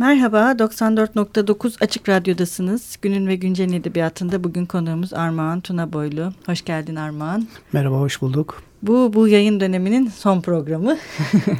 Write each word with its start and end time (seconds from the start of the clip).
Merhaba, 0.00 0.38
94.9 0.38 1.84
Açık 1.84 2.08
Radyo'dasınız. 2.08 2.96
Günün 3.02 3.26
ve 3.26 3.36
Güncel'in 3.36 3.72
edebiyatında 3.72 4.44
bugün 4.44 4.66
konuğumuz 4.66 5.12
Armağan 5.12 5.60
Tuna 5.60 5.92
Boylu. 5.92 6.32
Hoş 6.46 6.64
geldin 6.64 6.96
Armağan. 6.96 7.48
Merhaba, 7.72 7.96
hoş 7.96 8.22
bulduk. 8.22 8.62
Bu, 8.82 9.12
bu 9.14 9.28
yayın 9.28 9.60
döneminin 9.60 10.08
son 10.08 10.40
programı. 10.40 10.98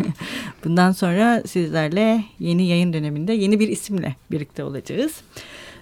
Bundan 0.65 0.93
sonra 0.93 1.43
sizlerle 1.47 2.25
yeni 2.39 2.67
yayın 2.67 2.93
döneminde 2.93 3.33
yeni 3.33 3.61
bir 3.61 3.69
isimle 3.69 4.17
birlikte 4.31 4.65
olacağız. 4.65 5.13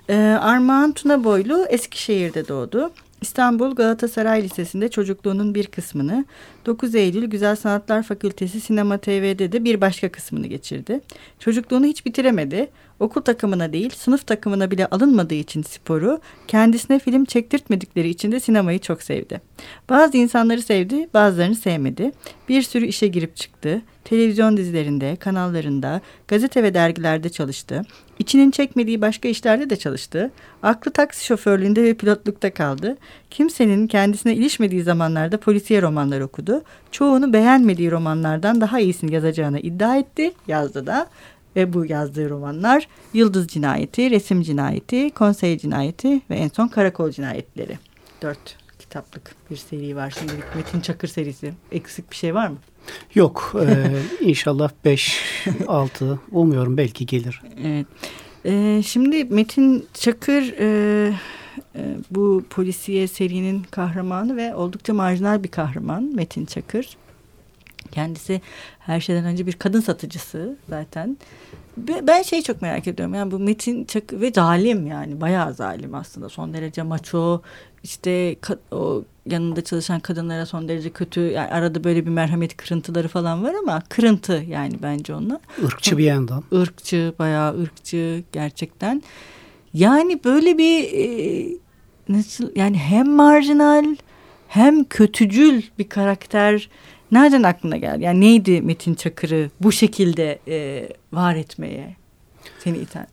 Ee, 0.08 0.16
Armağan 0.40 0.92
Tuna 0.92 1.24
Boylu 1.24 1.66
Eskişehir'de 1.68 2.48
doğdu. 2.48 2.90
İstanbul 3.20 3.74
Galatasaray 3.74 4.42
Lisesi'nde 4.42 4.88
çocukluğunun 4.88 5.54
bir 5.54 5.66
kısmını, 5.66 6.24
9 6.66 6.94
Eylül 6.94 7.26
Güzel 7.26 7.56
Sanatlar 7.56 8.02
Fakültesi 8.02 8.60
Sinema 8.60 8.98
TV'de 8.98 9.52
de 9.52 9.64
bir 9.64 9.80
başka 9.80 10.12
kısmını 10.12 10.46
geçirdi. 10.46 11.00
Çocukluğunu 11.38 11.86
hiç 11.86 12.06
bitiremedi. 12.06 12.70
Okul 13.00 13.20
takımına 13.20 13.72
değil, 13.72 13.90
sınıf 13.96 14.26
takımına 14.26 14.70
bile 14.70 14.86
alınmadığı 14.86 15.34
için 15.34 15.62
sporu, 15.62 16.20
kendisine 16.48 16.98
film 16.98 17.24
çektirtmedikleri 17.24 18.08
için 18.08 18.32
de 18.32 18.40
sinemayı 18.40 18.78
çok 18.78 19.02
sevdi. 19.02 19.40
Bazı 19.88 20.16
insanları 20.16 20.62
sevdi, 20.62 21.08
bazılarını 21.14 21.56
sevmedi. 21.56 22.12
Bir 22.48 22.62
sürü 22.62 22.86
işe 22.86 23.06
girip 23.06 23.36
çıktı. 23.36 23.82
Televizyon 24.08 24.56
dizilerinde, 24.56 25.16
kanallarında, 25.16 26.00
gazete 26.28 26.62
ve 26.62 26.74
dergilerde 26.74 27.28
çalıştı. 27.28 27.82
İçinin 28.18 28.50
çekmediği 28.50 29.00
başka 29.00 29.28
işlerde 29.28 29.70
de 29.70 29.76
çalıştı. 29.76 30.30
Aklı 30.62 30.90
taksi 30.90 31.26
şoförlüğünde 31.26 31.82
ve 31.82 31.94
pilotlukta 31.94 32.54
kaldı. 32.54 32.96
Kimsenin 33.30 33.86
kendisine 33.86 34.34
ilişmediği 34.34 34.82
zamanlarda 34.82 35.40
polisiye 35.40 35.82
romanlar 35.82 36.20
okudu. 36.20 36.62
Çoğunu 36.90 37.32
beğenmediği 37.32 37.90
romanlardan 37.90 38.60
daha 38.60 38.80
iyisini 38.80 39.14
yazacağını 39.14 39.60
iddia 39.60 39.96
etti. 39.96 40.32
Yazdı 40.46 40.86
da. 40.86 41.06
Ve 41.56 41.72
bu 41.72 41.86
yazdığı 41.86 42.30
romanlar 42.30 42.88
Yıldız 43.14 43.48
Cinayeti, 43.48 44.10
Resim 44.10 44.42
Cinayeti, 44.42 45.10
Konsey 45.10 45.58
Cinayeti 45.58 46.20
ve 46.30 46.36
en 46.36 46.48
son 46.48 46.68
Karakol 46.68 47.10
Cinayetleri. 47.10 47.78
Dört 48.22 48.56
kitaplık 48.78 49.34
bir 49.50 49.56
seri 49.56 49.96
var 49.96 50.14
şimdilik. 50.18 50.44
Metin 50.56 50.80
Çakır 50.80 51.08
serisi. 51.08 51.52
Eksik 51.72 52.10
bir 52.10 52.16
şey 52.16 52.34
var 52.34 52.48
mı? 52.48 52.56
Yok. 53.14 53.54
E, 53.60 53.92
inşallah 54.28 54.70
5, 54.84 55.22
6 55.66 56.20
umuyorum 56.32 56.76
belki 56.76 57.06
gelir. 57.06 57.42
Evet. 57.64 57.86
E, 58.44 58.82
şimdi 58.82 59.24
Metin 59.24 59.86
Çakır 59.94 60.54
e, 60.58 61.12
e, 61.76 61.96
bu 62.10 62.44
polisiye 62.50 63.08
serinin 63.08 63.62
kahramanı 63.70 64.36
ve 64.36 64.54
oldukça 64.54 64.94
marjinal 64.94 65.42
bir 65.42 65.48
kahraman 65.48 66.02
Metin 66.02 66.46
Çakır. 66.46 66.96
Kendisi 67.92 68.40
her 68.78 69.00
şeyden 69.00 69.24
önce 69.24 69.46
bir 69.46 69.52
kadın 69.52 69.80
satıcısı 69.80 70.56
zaten. 70.68 71.16
Ben 72.02 72.22
şeyi 72.22 72.42
çok 72.42 72.62
merak 72.62 72.86
ediyorum. 72.88 73.14
Yani 73.14 73.30
bu 73.30 73.38
Metin 73.38 73.84
Çakır 73.84 74.20
ve 74.20 74.32
zalim 74.32 74.86
yani 74.86 75.20
bayağı 75.20 75.54
zalim 75.54 75.94
aslında. 75.94 76.28
Son 76.28 76.54
derece 76.54 76.82
maço 76.82 77.42
işte 77.82 78.36
o 78.70 79.04
yanında 79.30 79.64
çalışan 79.64 80.00
kadınlara 80.00 80.46
son 80.46 80.68
derece 80.68 80.90
kötü 80.90 81.20
yani 81.20 81.48
arada 81.48 81.84
böyle 81.84 82.06
bir 82.06 82.10
merhamet 82.10 82.56
kırıntıları 82.56 83.08
falan 83.08 83.42
var 83.42 83.54
ama 83.62 83.82
kırıntı 83.88 84.44
yani 84.48 84.74
bence 84.82 85.14
onlar. 85.14 85.38
Irkçı 85.62 85.98
bir 85.98 86.04
yandan. 86.04 86.44
Irkçı 86.52 87.14
bayağı 87.18 87.62
ırkçı 87.62 88.22
gerçekten. 88.32 89.02
Yani 89.74 90.20
böyle 90.24 90.58
bir 90.58 90.92
e, 90.92 91.46
nasıl 92.08 92.50
yani 92.56 92.78
hem 92.78 93.10
marjinal 93.10 93.96
hem 94.48 94.84
kötücül 94.84 95.62
bir 95.78 95.88
karakter 95.88 96.68
nereden 97.12 97.42
aklına 97.42 97.76
geldi? 97.76 98.04
Yani 98.04 98.20
neydi 98.20 98.62
Metin 98.62 98.94
Çakır'ı 98.94 99.50
bu 99.60 99.72
şekilde 99.72 100.38
e, 100.48 100.88
var 101.12 101.36
etmeye 101.36 101.96
seni 102.58 102.78
iten? 102.78 103.06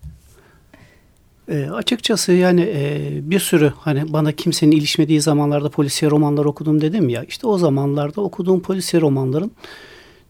E, 1.49 1.69
açıkçası 1.69 2.33
yani 2.33 2.61
e, 2.61 3.09
bir 3.21 3.39
sürü 3.39 3.73
hani 3.79 4.13
bana 4.13 4.31
kimsenin 4.31 4.71
ilişmediği 4.71 5.21
zamanlarda 5.21 5.69
polisiye 5.69 6.11
romanlar 6.11 6.45
okudum 6.45 6.81
dedim 6.81 7.09
ya. 7.09 7.23
işte 7.23 7.47
o 7.47 7.57
zamanlarda 7.57 8.21
okuduğum 8.21 8.61
polisiye 8.61 9.01
romanların 9.01 9.51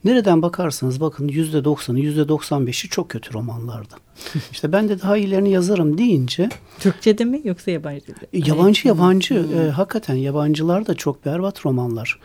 nereden 0.05 0.41
bakarsanız 0.41 1.01
bakın 1.01 1.27
yüzde 1.27 1.63
doksanı 1.63 1.99
yüzde 1.99 2.27
doksan 2.27 2.67
beşi 2.67 2.89
çok 2.89 3.09
kötü 3.09 3.33
romanlardı. 3.33 3.95
İşte 4.51 4.71
ben 4.71 4.89
de 4.89 5.01
daha 5.01 5.17
iyilerini 5.17 5.51
yazarım 5.51 5.97
deyince. 5.97 6.49
Türkçe'de 6.79 7.25
mi 7.25 7.41
yoksa 7.43 7.71
yabancı? 7.71 8.11
E, 8.33 8.49
yabancı 8.49 8.87
yabancı 8.87 9.35
hmm. 9.35 9.61
e, 9.61 9.69
hakikaten 9.69 10.15
yabancılar 10.15 10.87
da 10.87 10.95
çok 10.95 11.25
berbat 11.25 11.65
romanlar. 11.65 12.19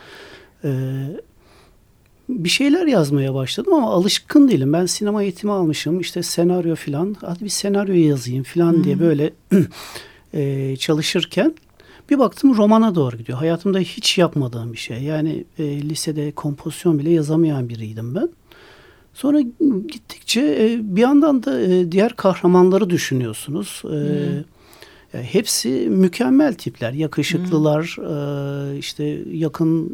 E, 0.65 0.71
bir 2.39 2.49
şeyler 2.49 2.87
yazmaya 2.87 3.35
başladım 3.35 3.75
ama 3.75 3.91
alışkın 3.91 4.49
değilim. 4.49 4.73
Ben 4.73 4.87
sinema 4.87 5.23
eğitimi 5.23 5.53
almışım. 5.53 6.01
işte 6.01 6.23
senaryo 6.23 6.75
falan. 6.75 7.17
Hadi 7.21 7.45
bir 7.45 7.49
senaryo 7.49 7.95
yazayım 7.95 8.43
falan 8.43 8.73
hmm. 8.73 8.85
diye 8.85 9.01
böyle 9.01 9.33
e, 10.35 10.77
çalışırken 10.77 11.55
bir 12.11 12.19
baktım 12.19 12.57
romana 12.57 12.95
doğru 12.95 13.17
gidiyor. 13.17 13.39
Hayatımda 13.39 13.79
hiç 13.79 14.19
yapmadığım 14.19 14.73
bir 14.73 14.79
şey. 14.79 15.03
Yani 15.03 15.45
e, 15.59 15.83
lisede 15.83 16.33
kompozisyon 16.33 16.99
bile 16.99 17.11
yazamayan 17.11 17.69
biriydim 17.69 18.15
ben. 18.15 18.29
Sonra 19.15 19.41
gittikçe 19.89 20.41
e, 20.41 20.97
bir 20.97 21.01
yandan 21.01 21.43
da 21.43 21.61
e, 21.61 21.93
diğer 21.93 22.17
kahramanları 22.17 22.91
düşünüyorsunuz. 22.91 23.83
E, 23.85 23.89
hmm. 23.89 24.45
Hepsi 25.23 25.69
mükemmel 25.91 26.55
tipler. 26.55 26.93
Yakışıklılar, 26.93 27.97
hmm. 27.97 28.75
e, 28.75 28.79
işte 28.79 29.05
yakın 29.33 29.93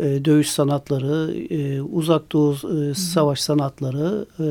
e, 0.00 0.24
dövüş 0.24 0.50
sanatları, 0.50 1.34
e, 1.50 1.80
uzak 1.80 2.32
doğu 2.32 2.54
e, 2.54 2.94
savaş 2.94 3.40
sanatları 3.40 4.26
e, 4.40 4.46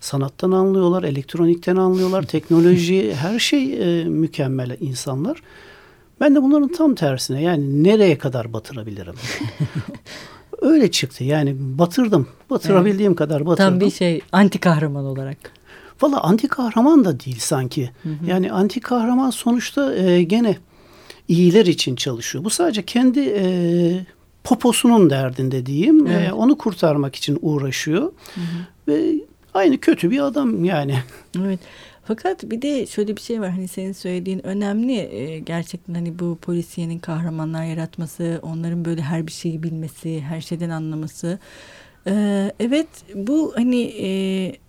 sanattan 0.00 0.50
anlıyorlar, 0.50 1.02
elektronikten 1.02 1.76
anlıyorlar, 1.76 2.22
teknoloji 2.22 3.14
her 3.14 3.38
şey 3.38 4.00
e, 4.00 4.04
mükemmel 4.04 4.76
insanlar. 4.80 5.42
Ben 6.20 6.34
de 6.34 6.42
bunların 6.42 6.68
tam 6.68 6.94
tersine 6.94 7.42
yani 7.42 7.84
nereye 7.84 8.18
kadar 8.18 8.52
batırabilirim? 8.52 9.14
Öyle 10.60 10.90
çıktı 10.90 11.24
yani 11.24 11.56
batırdım. 11.58 12.28
Batırabildiğim 12.50 13.10
evet. 13.10 13.18
kadar 13.18 13.46
batırdım. 13.46 13.70
Tam 13.70 13.80
bir 13.80 13.90
şey 13.90 14.20
anti 14.32 14.58
kahraman 14.58 15.04
olarak. 15.04 15.36
Valla 16.02 16.20
anti 16.20 16.48
kahraman 16.48 17.04
da 17.04 17.20
değil 17.20 17.38
sanki. 17.40 17.90
Hı 18.02 18.08
hı. 18.08 18.14
Yani 18.26 18.52
anti 18.52 18.80
kahraman 18.80 19.30
sonuçta 19.30 19.94
e, 19.94 20.22
gene 20.22 20.56
iyiler 21.28 21.66
için 21.66 21.96
çalışıyor. 21.96 22.44
Bu 22.44 22.50
sadece 22.50 22.82
kendi 22.82 23.20
e, 23.20 23.46
poposunun 24.46 25.10
derdinde 25.10 25.66
diyeyim. 25.66 26.06
Evet. 26.06 26.28
E, 26.28 26.32
onu 26.32 26.58
kurtarmak 26.58 27.16
için 27.16 27.38
uğraşıyor. 27.42 28.02
Hı 28.34 28.40
hı. 28.40 28.88
Ve 28.88 29.14
aynı 29.54 29.78
kötü 29.78 30.10
bir 30.10 30.20
adam 30.20 30.64
yani. 30.64 30.94
Evet. 31.44 31.60
Fakat 32.04 32.50
bir 32.50 32.62
de 32.62 32.86
şöyle 32.86 33.16
bir 33.16 33.20
şey 33.20 33.40
var 33.40 33.50
hani 33.50 33.68
senin 33.68 33.92
söylediğin 33.92 34.46
önemli 34.46 34.98
e, 34.98 35.38
gerçekten 35.38 35.94
hani 35.94 36.18
bu 36.18 36.38
polisiyenin 36.42 36.98
kahramanlar 36.98 37.64
yaratması 37.64 38.40
onların 38.42 38.84
böyle 38.84 39.02
her 39.02 39.26
bir 39.26 39.32
şeyi 39.32 39.62
bilmesi 39.62 40.20
her 40.20 40.40
şeyden 40.40 40.70
anlaması 40.70 41.38
ee, 42.06 42.52
evet 42.60 42.88
bu 43.14 43.52
hani 43.56 43.82
e, 43.82 44.08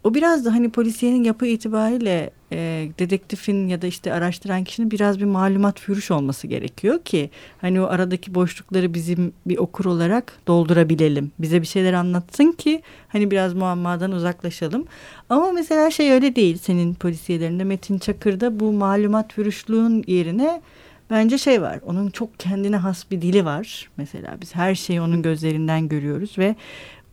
o 0.03 0.13
biraz 0.13 0.45
da 0.45 0.53
hani 0.53 0.69
polisiyenin 0.69 1.23
yapı 1.23 1.45
itibariyle 1.45 2.29
e, 2.51 2.89
dedektifin 2.99 3.67
ya 3.67 3.81
da 3.81 3.87
işte 3.87 4.13
araştıran 4.13 4.63
kişinin 4.63 4.91
biraz 4.91 5.19
bir 5.19 5.25
malumat 5.25 5.79
fürüş 5.79 6.11
olması 6.11 6.47
gerekiyor 6.47 6.99
ki 6.99 7.29
hani 7.61 7.81
o 7.81 7.85
aradaki 7.85 8.35
boşlukları 8.35 8.93
bizim 8.93 9.33
bir 9.45 9.57
okur 9.57 9.85
olarak 9.85 10.33
doldurabilelim. 10.47 11.31
Bize 11.39 11.61
bir 11.61 11.67
şeyler 11.67 11.93
anlatsın 11.93 12.51
ki 12.51 12.81
hani 13.07 13.31
biraz 13.31 13.53
muammadan 13.53 14.11
uzaklaşalım. 14.11 14.85
Ama 15.29 15.51
mesela 15.51 15.91
şey 15.91 16.11
öyle 16.11 16.35
değil 16.35 16.57
senin 16.57 16.93
polisiyelerinde 16.93 17.63
Metin 17.63 17.97
Çakır'da 17.97 18.59
bu 18.59 18.71
malumat 18.71 19.33
fürüşlüğün 19.33 20.03
yerine 20.07 20.61
bence 21.09 21.37
şey 21.37 21.61
var. 21.61 21.79
Onun 21.85 22.09
çok 22.09 22.39
kendine 22.39 22.77
has 22.77 23.11
bir 23.11 23.21
dili 23.21 23.45
var. 23.45 23.89
Mesela 23.97 24.37
biz 24.41 24.55
her 24.55 24.75
şeyi 24.75 25.01
onun 25.01 25.21
gözlerinden 25.21 25.87
görüyoruz 25.87 26.37
ve 26.37 26.55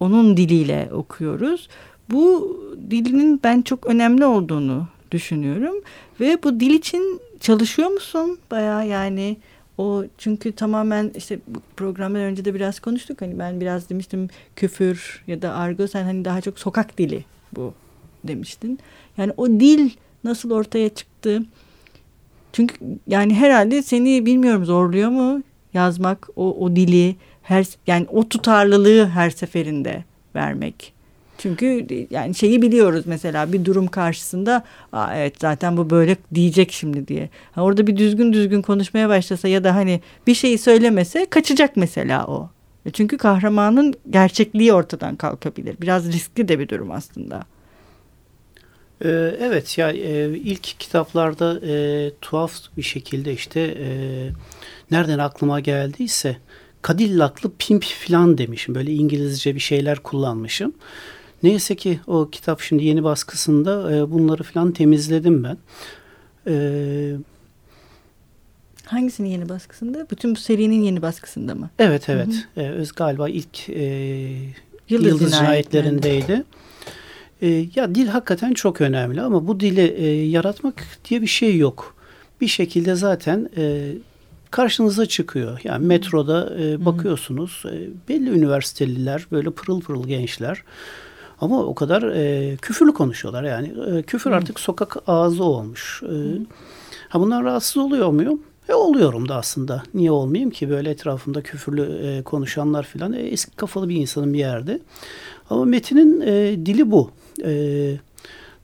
onun 0.00 0.36
diliyle 0.36 0.88
okuyoruz. 0.92 1.68
Bu 2.10 2.56
dilinin 2.90 3.40
ben 3.44 3.62
çok 3.62 3.86
önemli 3.86 4.24
olduğunu 4.24 4.86
düşünüyorum 5.14 5.74
ve 6.20 6.42
bu 6.42 6.60
dil 6.60 6.70
için 6.70 7.20
çalışıyor 7.40 7.88
musun? 7.88 8.38
Baya 8.50 8.82
yani 8.82 9.36
o 9.78 10.04
çünkü 10.18 10.52
tamamen 10.52 11.12
işte 11.16 11.38
programdan 11.76 12.22
önce 12.22 12.44
de 12.44 12.54
biraz 12.54 12.80
konuştuk 12.80 13.20
hani 13.20 13.38
ben 13.38 13.60
biraz 13.60 13.90
demiştim 13.90 14.28
küfür 14.56 15.22
ya 15.26 15.42
da 15.42 15.54
argo 15.54 15.86
sen 15.86 16.04
hani 16.04 16.24
daha 16.24 16.40
çok 16.40 16.58
sokak 16.58 16.98
dili 16.98 17.24
bu 17.52 17.74
demiştin. 18.24 18.78
Yani 19.16 19.32
o 19.36 19.48
dil 19.48 19.90
nasıl 20.24 20.50
ortaya 20.50 20.88
çıktı? 20.88 21.42
Çünkü 22.52 22.76
yani 23.06 23.34
herhalde 23.34 23.82
seni 23.82 24.26
bilmiyorum 24.26 24.64
zorluyor 24.64 25.08
mu 25.08 25.42
yazmak 25.74 26.28
o, 26.36 26.64
o 26.64 26.76
dili 26.76 27.16
her 27.42 27.66
yani 27.86 28.06
o 28.10 28.28
tutarlılığı 28.28 29.06
her 29.06 29.30
seferinde 29.30 30.04
vermek. 30.34 30.93
Çünkü 31.38 31.86
yani 32.10 32.34
şeyi 32.34 32.62
biliyoruz 32.62 33.04
mesela 33.06 33.52
bir 33.52 33.64
durum 33.64 33.86
karşısında 33.86 34.64
Aa, 34.92 35.16
evet 35.16 35.34
zaten 35.40 35.76
bu 35.76 35.90
böyle 35.90 36.16
diyecek 36.34 36.72
şimdi 36.72 37.08
diye. 37.08 37.28
Ha, 37.52 37.62
orada 37.62 37.86
bir 37.86 37.96
düzgün 37.96 38.32
düzgün 38.32 38.62
konuşmaya 38.62 39.08
başlasa 39.08 39.48
ya 39.48 39.64
da 39.64 39.74
hani 39.74 40.00
bir 40.26 40.34
şeyi 40.34 40.58
söylemese 40.58 41.26
kaçacak 41.30 41.76
mesela 41.76 42.26
o. 42.26 42.50
E, 42.86 42.90
çünkü 42.90 43.18
kahramanın 43.18 43.94
gerçekliği 44.10 44.72
ortadan 44.72 45.16
kalkabilir. 45.16 45.76
Biraz 45.80 46.12
riskli 46.12 46.48
de 46.48 46.58
bir 46.58 46.68
durum 46.68 46.90
aslında. 46.90 47.44
Ee, 49.04 49.36
evet 49.40 49.78
ya 49.78 49.90
e, 49.90 50.38
ilk 50.38 50.62
kitaplarda 50.62 51.60
e, 51.66 52.10
tuhaf 52.20 52.52
bir 52.76 52.82
şekilde 52.82 53.32
işte 53.32 53.60
e, 53.60 53.86
nereden 54.90 55.18
aklıma 55.18 55.60
geldiyse 55.60 56.36
Cadillac'lı 56.88 57.52
pimp 57.58 57.84
falan 57.84 58.38
demişim. 58.38 58.74
Böyle 58.74 58.92
İngilizce 58.92 59.54
bir 59.54 59.60
şeyler 59.60 59.98
kullanmışım. 59.98 60.74
Neyse 61.42 61.76
ki 61.76 62.00
o 62.06 62.30
kitap 62.30 62.60
şimdi 62.60 62.84
yeni 62.84 63.04
baskısında 63.04 63.96
e, 63.96 64.10
bunları 64.10 64.42
falan 64.42 64.72
temizledim 64.72 65.44
ben. 65.44 65.56
Evet 66.46 67.20
Hangisinin 68.86 69.28
yeni 69.28 69.48
baskısında? 69.48 70.06
Bütün 70.10 70.34
bu 70.34 70.38
serinin 70.38 70.82
yeni 70.82 71.02
baskısında 71.02 71.54
mı? 71.54 71.70
Evet 71.78 72.08
evet. 72.08 72.28
Hı 72.54 72.60
hı. 72.60 72.64
Ee, 72.64 72.70
öz 72.70 72.92
galiba 72.92 73.28
ilk 73.28 73.68
e, 73.68 73.82
Yıldız, 74.88 75.06
Yıldız 75.08 75.32
cinayetlerindeydi. 75.32 76.44
E, 77.42 77.66
ya 77.74 77.94
dil 77.94 78.06
hakikaten 78.06 78.54
çok 78.54 78.80
önemli 78.80 79.20
ama 79.20 79.46
bu 79.48 79.60
dili 79.60 79.80
e, 79.80 80.06
yaratmak 80.28 80.86
diye 81.08 81.22
bir 81.22 81.26
şey 81.26 81.56
yok. 81.56 81.96
Bir 82.40 82.48
şekilde 82.48 82.94
zaten 82.94 83.50
e, 83.56 83.92
karşınıza 84.50 85.06
çıkıyor. 85.06 85.60
Yani 85.64 85.86
metroda 85.86 86.56
e, 86.60 86.84
bakıyorsunuz 86.84 87.62
e, 87.66 88.08
belli 88.08 88.30
üniversiteliler 88.30 89.26
böyle 89.32 89.50
pırıl 89.50 89.80
pırıl 89.80 90.06
gençler 90.06 90.62
ama 91.40 91.64
o 91.64 91.74
kadar 91.74 92.02
e, 92.02 92.56
küfürlü 92.56 92.92
konuşuyorlar 92.94 93.44
yani 93.44 93.72
e, 93.96 94.02
küfür 94.02 94.30
artık 94.30 94.60
sokak 94.60 94.96
ağzı 95.06 95.44
olmuş. 95.44 96.02
E, 96.02 96.16
ha 97.08 97.20
bunlar 97.20 97.44
rahatsız 97.44 97.76
oluyor 97.76 98.10
muyum? 98.10 98.40
E 98.68 98.74
oluyorum 98.74 99.28
da 99.28 99.36
aslında. 99.36 99.82
Niye 99.94 100.10
olmayayım 100.10 100.50
ki 100.50 100.70
böyle 100.70 100.90
etrafımda 100.90 101.42
küfürlü 101.42 102.06
e, 102.06 102.22
konuşanlar 102.22 102.82
filan. 102.82 103.12
E, 103.12 103.20
eski 103.20 103.56
kafalı 103.56 103.88
bir 103.88 103.96
insanın 103.96 104.32
bir 104.32 104.38
yerde. 104.38 104.80
Ama 105.50 105.64
Metin'in 105.64 106.20
e, 106.20 106.66
dili 106.66 106.90
bu. 106.90 107.10
E, 107.44 107.96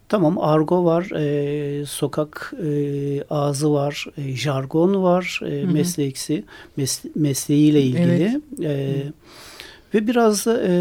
tamam 0.08 0.38
argo 0.38 0.84
var, 0.84 1.11
e, 1.17 1.87
sokak 1.87 2.52
e, 2.62 3.22
ağzı 3.31 3.72
var, 3.72 4.06
e, 4.17 4.37
jargon 4.37 5.02
var, 5.02 5.40
e, 5.46 5.64
mesleksi, 5.64 6.44
mes, 6.76 7.05
mesleğiyle 7.14 7.82
ilgili. 7.82 8.40
Evet. 8.61 8.64
E, 8.64 9.02
ve 9.94 10.06
biraz 10.06 10.46
da 10.46 10.62
e, 10.67 10.72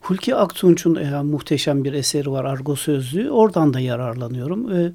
Hulki 0.00 0.34
Aktunç'un 0.34 0.94
e, 0.94 1.22
muhteşem 1.22 1.84
bir 1.84 1.92
eseri 1.92 2.30
var 2.30 2.44
Argo 2.44 2.76
Sözlüğü. 2.76 3.30
Oradan 3.30 3.74
da 3.74 3.80
yararlanıyorum. 3.80 4.72
E, 4.72 4.92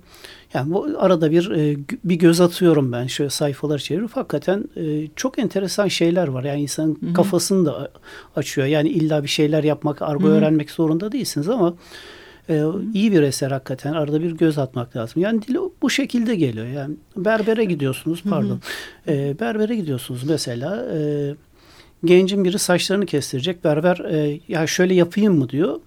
yani 0.54 0.74
bu 0.74 0.88
arada 0.98 1.31
bir 1.31 1.52
e, 1.52 1.78
bir 2.04 2.16
göz 2.16 2.42
atıyorum 2.42 2.92
ben 2.92 3.07
şöyle 3.07 3.30
sayfalar 3.30 3.80
çevirip 3.80 4.12
hakikaten 4.12 4.63
e, 4.75 5.07
çok 5.16 5.40
enteresan 5.40 5.88
şeyler 5.88 6.28
var. 6.28 6.44
Yani 6.44 6.62
insanın 6.62 6.98
Hı-hı. 7.02 7.13
kafasını 7.13 7.66
da 7.66 7.92
açıyor. 8.36 8.68
Yani 8.68 8.90
illa 8.90 9.24
bir 9.24 9.28
şeyler 9.28 9.63
yapmak, 9.63 10.02
argo 10.02 10.24
Hı-hı. 10.24 10.34
öğrenmek 10.34 10.72
zorunda 10.72 11.12
değilsiniz 11.12 11.50
ama 11.50 11.74
e, 12.50 12.63
iyi 12.94 13.12
bir 13.12 13.22
eser 13.22 13.51
hakikaten. 13.51 13.94
Arada 13.94 14.22
bir 14.22 14.31
göz 14.31 14.58
atmak 14.58 14.96
lazım. 14.96 15.22
Yani 15.22 15.42
dili 15.42 15.58
bu 15.81 15.90
şekilde 15.90 16.36
geliyor. 16.36 16.68
Yani 16.68 16.96
berbere 17.18 17.66
gidiyorsunuz 17.66 18.24
pardon. 18.30 18.60
E, 19.08 19.40
berbere 19.40 19.75
gidiyorsunuz 19.75 20.24
mesela 20.24 20.86
e, 20.94 21.00
gencin 22.06 22.46
biri 22.46 22.60
saçlarını 22.60 23.06
kestirecek. 23.06 23.63
Berber 23.63 23.98
e, 23.98 24.40
ya 24.48 24.68
şöyle 24.68 24.94
yapayım 24.94 25.38
mı 25.38 25.50
diyor. 25.50 25.80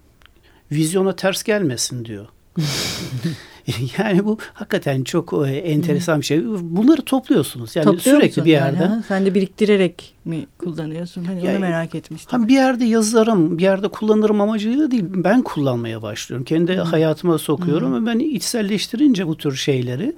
Vizyona 0.73 1.17
ters 1.17 1.43
gelmesin 1.43 2.05
diyor. 2.05 2.27
yani 3.99 4.25
bu 4.25 4.39
hakikaten 4.55 5.05
çok 5.05 5.33
e, 5.47 5.51
enteresan 5.51 6.21
bir 6.21 6.27
şey. 6.27 6.45
Bunları 6.61 7.03
topluyorsunuz. 7.03 7.77
Yani 7.77 7.85
Topluyor 7.85 8.17
sürekli 8.17 8.29
musun? 8.29 8.45
bir 8.45 8.51
yerde. 8.51 8.83
Yani, 8.83 9.03
Sen 9.09 9.27
de 9.27 9.35
biriktirerek 9.35 10.15
mi 10.25 10.47
kullanıyorsun? 10.59 11.25
Hani 11.25 11.45
yani, 11.45 11.51
onu 11.51 11.59
merak 11.59 11.95
etmiştim. 11.95 12.31
Hani 12.39 12.49
bir 12.49 12.55
yerde 12.55 12.85
yazarım, 12.85 13.59
bir 13.59 13.63
yerde 13.63 13.89
kullanırım 13.89 14.41
amacıyla 14.41 14.91
değil. 14.91 15.05
Ben 15.09 15.43
kullanmaya 15.43 16.03
başlıyorum. 16.03 16.45
Kendi 16.45 16.77
Hı. 16.77 16.83
hayatıma 16.83 17.39
sokuyorum 17.39 17.93
Hı. 17.93 18.03
ve 18.03 18.07
ben 18.07 18.19
içselleştirince 18.19 19.27
bu 19.27 19.37
tür 19.37 19.57
şeyleri 19.57 20.15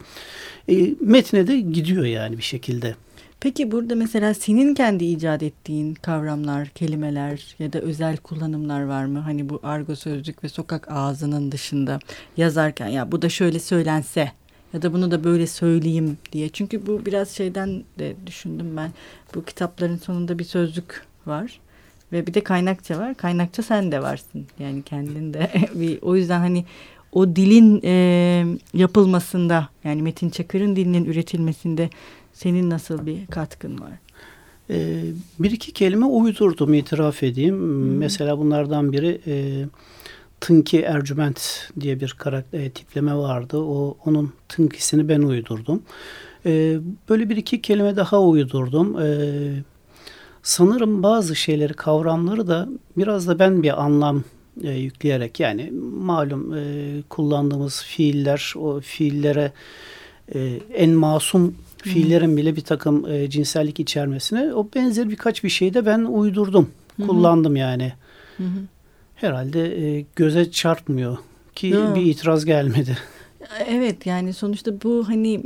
e, 0.69 0.95
metne 1.01 1.47
de 1.47 1.61
gidiyor 1.61 2.05
yani 2.05 2.39
bir 2.39 2.43
şekilde. 2.43 2.95
Peki 3.41 3.73
burada 3.73 3.95
mesela 3.95 4.35
senin 4.35 4.75
kendi 4.75 5.05
icat 5.05 5.43
ettiğin 5.43 5.95
kavramlar, 5.95 6.69
kelimeler 6.69 7.55
ya 7.59 7.73
da 7.73 7.79
özel 7.79 8.17
kullanımlar 8.17 8.85
var 8.85 9.05
mı? 9.05 9.19
Hani 9.19 9.49
bu 9.49 9.61
argo 9.63 9.97
sözcük 9.97 10.45
ve 10.45 10.49
sokak 10.49 10.91
ağzının 10.91 11.53
dışında 11.53 11.99
yazarken 12.37 12.89
ya 12.89 13.13
bu 13.13 13.23
da 13.23 13.29
şöyle 13.29 13.59
söylense 13.59 14.33
ya 14.73 14.83
da 14.83 14.93
bunu 14.93 15.11
da 15.11 15.25
böyle 15.25 15.47
söyleyeyim 15.47 16.19
diye. 16.33 16.49
Çünkü 16.49 16.87
bu 16.87 17.07
biraz 17.07 17.31
şeyden 17.31 17.85
de 17.99 18.15
düşündüm 18.27 18.77
ben. 18.77 18.91
Bu 19.35 19.45
kitapların 19.45 19.97
sonunda 19.97 20.39
bir 20.39 20.45
sözlük 20.45 21.07
var 21.27 21.61
ve 22.13 22.27
bir 22.27 22.35
de 22.35 22.45
kaynakça 22.45 22.99
var. 22.99 23.15
Kaynakça 23.15 23.63
sen 23.63 23.93
de 23.93 24.03
varsın. 24.03 24.47
Yani 24.59 24.83
kendinde 24.83 25.51
bir 25.75 25.99
o 26.03 26.17
yüzden 26.17 26.39
hani 26.39 26.65
o 27.13 27.37
dilin 27.37 27.81
e, 27.85 28.45
yapılmasında 28.75 29.69
yani 29.85 30.03
Metin 30.03 30.31
Çakır'ın 30.31 30.77
dilinin 30.77 31.05
üretilmesinde 31.05 31.91
senin 32.33 32.71
nasıl 32.71 33.07
bir 33.07 33.27
katkın 33.27 33.81
var? 33.81 33.93
Ee, 34.71 35.03
bir 35.39 35.51
iki 35.51 35.73
kelime 35.73 36.07
uydurdum 36.07 36.75
itiraf 36.75 37.23
edeyim. 37.23 37.59
Hmm. 37.59 37.97
Mesela 37.97 38.39
bunlardan 38.39 38.93
biri 38.93 39.21
e, 39.27 39.65
Tınki 40.41 40.81
Ercüment 40.81 41.71
diye 41.81 42.01
bir 42.01 42.15
karakter 42.19 42.61
e, 42.61 42.71
tipleme 42.71 43.15
vardı. 43.15 43.59
O 43.59 43.97
onun 44.05 44.33
Tınki'sini 44.49 45.09
ben 45.09 45.23
uydurdum. 45.23 45.83
E, 46.47 46.79
böyle 47.09 47.29
bir 47.29 47.37
iki 47.37 47.63
kelime 47.63 47.97
daha 47.97 48.23
uydurdum. 48.23 49.01
E, 49.01 49.09
sanırım 50.43 51.03
bazı 51.03 51.37
şeyleri, 51.37 51.75
kavramları 51.75 52.49
da 52.49 52.69
biraz 52.97 53.29
da 53.29 53.39
ben 53.39 53.63
bir 53.63 53.83
anlam 53.83 54.25
e, 54.65 54.71
yükleyerek 54.71 55.41
yani 55.41 55.71
malum 56.01 56.55
e, 56.55 56.63
kullandığımız 57.09 57.83
fiiller 57.83 58.55
o 58.57 58.81
fiillere 58.81 59.53
e, 60.35 60.59
en 60.75 60.91
masum 60.91 61.55
fiillerin 61.77 62.37
bile 62.37 62.57
bir 62.57 62.61
takım 62.61 63.11
e, 63.11 63.31
cinsellik 63.31 63.81
içermesine 63.81 64.55
o 64.55 64.69
benzer 64.75 65.11
birkaç 65.11 65.45
bir 65.45 65.49
şey 65.49 65.75
de 65.75 65.87
ben 65.87 65.99
uydurdum. 65.99 66.71
Hı-hı. 66.97 67.07
Kullandım 67.07 67.57
yani. 67.57 67.93
Hı-hı. 68.37 68.61
Herhalde 69.15 69.99
e, 69.99 70.05
göze 70.17 70.51
çarpmıyor 70.51 71.19
ki 71.55 71.67
Yo. 71.67 71.95
bir 71.95 72.03
itiraz 72.03 72.45
gelmedi. 72.45 72.99
Evet 73.69 74.07
yani 74.07 74.33
sonuçta 74.33 74.73
bu 74.85 75.09
hani 75.09 75.39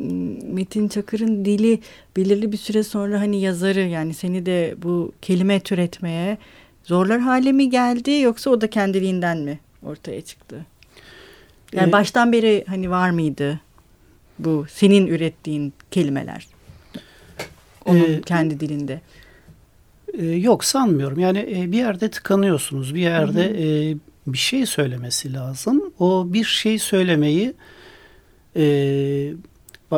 Metin 0.52 0.88
Çakır'ın 0.88 1.44
dili 1.44 1.80
belirli 2.16 2.52
bir 2.52 2.56
süre 2.56 2.82
sonra 2.82 3.20
hani 3.20 3.40
yazarı 3.40 3.80
yani 3.80 4.14
seni 4.14 4.46
de 4.46 4.74
bu 4.82 5.12
kelime 5.22 5.60
türetmeye 5.60 6.38
zorlar 6.84 7.20
hale 7.20 7.52
mi 7.52 7.70
geldi 7.70 8.10
yoksa 8.10 8.50
o 8.50 8.60
da 8.60 8.70
kendiliğinden 8.70 9.38
mi 9.38 9.58
ortaya 9.82 10.20
çıktı? 10.20 10.66
Yani 11.72 11.88
ee, 11.88 11.92
baştan 11.92 12.32
beri 12.32 12.64
hani 12.68 12.90
var 12.90 13.10
mıydı 13.10 13.60
bu 14.38 14.66
senin 14.68 15.06
ürettiğin 15.06 15.72
kelimeler? 15.90 16.46
Onun 17.84 18.00
ee, 18.00 18.20
kendi 18.20 18.60
dilinde. 18.60 19.00
E, 20.18 20.26
yok 20.26 20.64
sanmıyorum. 20.64 21.18
Yani 21.18 21.38
e, 21.38 21.72
bir 21.72 21.78
yerde 21.78 22.10
tıkanıyorsunuz. 22.10 22.94
Bir 22.94 23.00
yerde 23.00 23.44
E, 23.90 23.96
bir 24.26 24.38
şey 24.38 24.66
söylemesi 24.66 25.32
lazım. 25.32 25.92
O 25.98 26.26
bir 26.28 26.44
şey 26.44 26.78
söylemeyi 26.78 27.54
e, 28.56 29.32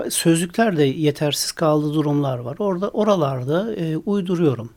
sözlüklerde 0.09 0.85
yetersiz 0.85 1.53
kaldığı 1.53 1.95
durumlar 1.95 2.39
var. 2.39 2.57
Orada 2.59 2.89
oralarda 2.89 3.75
e, 3.75 3.97
uyduruyorum. 3.97 4.71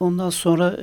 Ondan 0.00 0.30
sonra 0.30 0.76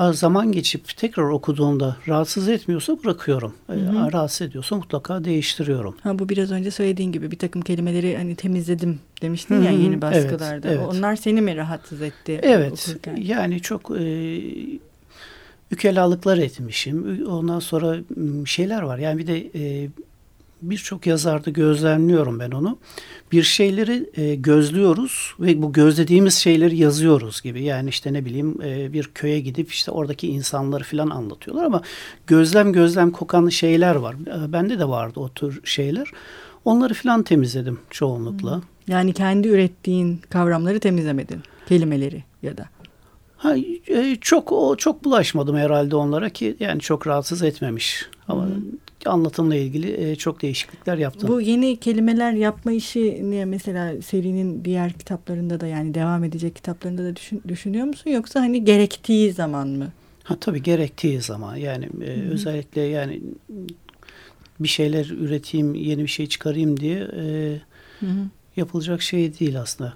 e, 0.00 0.12
zaman 0.12 0.52
geçip 0.52 0.96
tekrar 0.96 1.24
okuduğumda 1.24 1.96
rahatsız 2.08 2.48
etmiyorsa 2.48 2.96
bırakıyorum. 3.04 3.54
Hı 3.66 3.72
hı. 3.72 4.08
E, 4.08 4.12
rahatsız 4.12 4.48
ediyorsa 4.48 4.76
mutlaka 4.76 5.24
değiştiriyorum. 5.24 5.96
Ha, 6.02 6.18
bu 6.18 6.28
biraz 6.28 6.50
önce 6.50 6.70
söylediğin 6.70 7.12
gibi 7.12 7.30
bir 7.30 7.38
takım 7.38 7.62
kelimeleri 7.62 8.16
hani 8.16 8.36
temizledim 8.36 9.00
demiştin 9.22 9.54
hı 9.54 9.60
hı. 9.60 9.64
ya 9.64 9.70
yeni 9.70 10.02
baskılarda. 10.02 10.68
Evet, 10.68 10.78
evet. 10.78 10.88
Onlar 10.88 11.16
seni 11.16 11.42
mi 11.42 11.56
rahatsız 11.56 12.02
etti? 12.02 12.40
Evet. 12.42 12.86
Okurken? 12.88 13.16
Yani 13.16 13.60
çok 13.60 13.90
e, 13.90 14.38
ükelalıklar 15.70 16.38
etmişim. 16.38 17.26
Ondan 17.26 17.60
sonra 17.60 17.96
şeyler 18.46 18.82
var. 18.82 18.98
Yani 18.98 19.18
bir 19.18 19.26
de 19.26 19.50
e, 19.54 19.88
birçok 20.62 21.06
yazarda 21.06 21.50
gözlemliyorum 21.50 22.38
ben 22.38 22.50
onu. 22.50 22.78
Bir 23.32 23.42
şeyleri 23.42 24.10
e, 24.14 24.34
gözlüyoruz 24.34 25.34
ve 25.40 25.62
bu 25.62 25.72
gözlediğimiz 25.72 26.34
şeyleri 26.34 26.76
yazıyoruz 26.76 27.42
gibi. 27.42 27.62
Yani 27.62 27.88
işte 27.88 28.12
ne 28.12 28.24
bileyim 28.24 28.62
e, 28.62 28.92
bir 28.92 29.10
köye 29.14 29.40
gidip 29.40 29.70
işte 29.70 29.90
oradaki 29.90 30.28
insanları 30.28 30.84
falan 30.84 31.10
anlatıyorlar 31.10 31.64
ama 31.64 31.82
gözlem 32.26 32.72
gözlem 32.72 33.10
kokan 33.10 33.48
şeyler 33.48 33.94
var. 33.94 34.14
E, 34.14 34.52
bende 34.52 34.78
de 34.78 34.88
vardı 34.88 35.20
o 35.20 35.28
tür 35.28 35.60
şeyler. 35.64 36.08
Onları 36.64 36.94
falan 36.94 37.22
temizledim 37.22 37.78
çoğunlukla. 37.90 38.56
Hmm. 38.56 38.62
Yani 38.88 39.12
kendi 39.12 39.48
ürettiğin 39.48 40.20
kavramları 40.30 40.80
temizlemedin, 40.80 41.40
kelimeleri 41.68 42.24
ya 42.42 42.56
da. 42.56 42.68
Ha, 43.36 43.54
e, 43.86 44.16
çok 44.20 44.52
o 44.52 44.76
çok 44.76 45.04
bulaşmadım 45.04 45.56
herhalde 45.56 45.96
onlara 45.96 46.28
ki 46.28 46.56
yani 46.60 46.80
çok 46.80 47.06
rahatsız 47.06 47.42
etmemiş. 47.42 48.06
Ama 48.28 48.46
hmm 48.46 48.52
anlatımla 49.06 49.54
ilgili 49.54 50.10
e, 50.10 50.16
çok 50.16 50.42
değişiklikler 50.42 50.98
yaptım. 50.98 51.28
Bu 51.28 51.40
yeni 51.40 51.76
kelimeler 51.76 52.32
yapma 52.32 52.72
işi 52.72 53.30
niye 53.30 53.44
mesela 53.44 54.02
serinin 54.02 54.64
diğer 54.64 54.92
kitaplarında 54.92 55.60
da 55.60 55.66
yani 55.66 55.94
devam 55.94 56.24
edecek 56.24 56.56
kitaplarında 56.56 57.04
da 57.04 57.16
düşün, 57.16 57.42
düşünüyor 57.48 57.86
musun 57.86 58.10
yoksa 58.10 58.40
hani 58.40 58.64
gerektiği 58.64 59.32
zaman 59.32 59.68
mı? 59.68 59.92
Ha 60.22 60.36
tabii 60.40 60.62
gerektiği 60.62 61.20
zaman 61.20 61.56
yani 61.56 61.88
e, 62.04 62.10
özellikle 62.30 62.80
yani 62.80 63.22
bir 64.60 64.68
şeyler 64.68 65.06
üreteyim, 65.06 65.74
yeni 65.74 66.02
bir 66.02 66.08
şey 66.08 66.26
çıkarayım 66.26 66.80
diye 66.80 66.98
e, 66.98 67.24
Hı 68.00 68.06
hı. 68.06 68.24
yapılacak 68.56 69.02
şey 69.02 69.38
değil 69.38 69.60
aslında. 69.60 69.94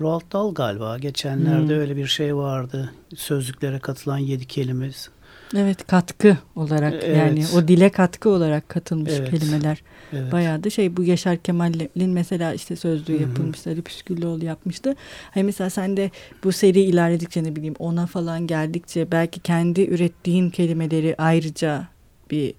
Roald 0.00 0.32
Dahl 0.32 0.54
galiba 0.54 0.98
geçenlerde 0.98 1.74
hı. 1.74 1.78
öyle 1.78 1.96
bir 1.96 2.06
şey 2.06 2.36
vardı. 2.36 2.92
Sözlüklere 3.16 3.78
katılan 3.78 4.18
yedi 4.18 4.46
kelimemiz. 4.46 5.10
Evet 5.56 5.86
katkı 5.86 6.38
olarak 6.56 6.94
evet. 7.04 7.16
yani 7.16 7.44
o 7.54 7.68
dile 7.68 7.88
katkı 7.90 8.30
olarak 8.30 8.68
katılmış 8.68 9.12
evet. 9.12 9.30
kelimeler. 9.30 9.82
Evet. 10.12 10.32
Bayağı 10.32 10.64
da 10.64 10.70
şey 10.70 10.96
bu 10.96 11.04
Yaşar 11.04 11.36
Kemal'in 11.36 12.10
mesela 12.10 12.54
işte 12.54 12.76
sözlüğü 12.76 13.20
yapılmıştı. 13.20 13.70
Ali 13.70 13.82
Püsküllüoğlu 13.82 14.44
yapmıştı. 14.44 14.94
Hani 15.30 15.44
mesela 15.44 15.70
sen 15.70 15.96
de 15.96 16.10
bu 16.44 16.52
seri 16.52 16.80
ilerledikçe 16.80 17.44
ne 17.44 17.56
bileyim 17.56 17.74
ona 17.78 18.06
falan 18.06 18.46
geldikçe 18.46 19.10
belki 19.12 19.40
kendi 19.40 19.82
ürettiğin 19.82 20.50
kelimeleri 20.50 21.14
ayrıca 21.18 21.88
bir 22.30 22.54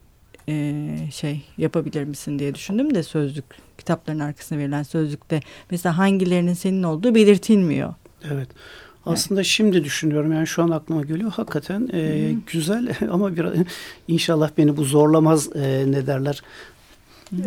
e, 0.49 0.85
şey 1.11 1.41
yapabilir 1.57 2.03
misin 2.03 2.39
diye 2.39 2.55
düşündüm 2.55 2.95
de 2.95 3.03
sözlük 3.03 3.45
kitapların 3.77 4.19
arkasına 4.19 4.59
verilen 4.59 4.83
sözlükte 4.83 5.39
mesela 5.71 5.97
hangilerinin 5.97 6.53
senin 6.53 6.83
olduğu 6.83 7.15
belirtilmiyor. 7.15 7.93
Evet. 8.31 8.47
Aslında 9.05 9.41
evet. 9.41 9.47
şimdi 9.47 9.83
düşünüyorum 9.83 10.31
yani 10.31 10.47
şu 10.47 10.63
an 10.63 10.69
aklıma 10.69 11.01
geliyor 11.01 11.31
hakikaten 11.31 11.89
e, 11.93 12.31
güzel 12.51 12.95
ama 13.11 13.35
biraz 13.35 13.53
inşallah 14.07 14.49
beni 14.57 14.77
bu 14.77 14.83
zorlamaz 14.83 15.55
e, 15.55 15.83
ne 15.87 16.07
derler 16.07 16.41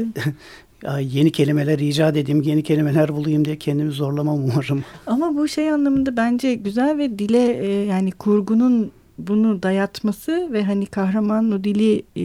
ya 0.82 0.98
yeni 0.98 1.32
kelimeler 1.32 1.78
icat 1.78 2.16
edeyim, 2.16 2.42
yeni 2.42 2.62
kelimeler 2.62 3.08
bulayım 3.08 3.44
diye 3.44 3.58
kendimi 3.58 3.92
zorlamam 3.92 4.44
umarım. 4.44 4.84
Ama 5.06 5.36
bu 5.36 5.48
şey 5.48 5.70
anlamında 5.70 6.16
bence 6.16 6.54
güzel 6.54 6.98
ve 6.98 7.18
dile 7.18 7.66
e, 7.66 7.84
yani 7.84 8.12
kurgunun 8.12 8.90
bunu 9.18 9.62
dayatması 9.62 10.48
ve 10.52 10.64
hani 10.64 10.86
kahramanın 10.86 11.52
o 11.52 11.64
dili 11.64 12.02
e, 12.16 12.24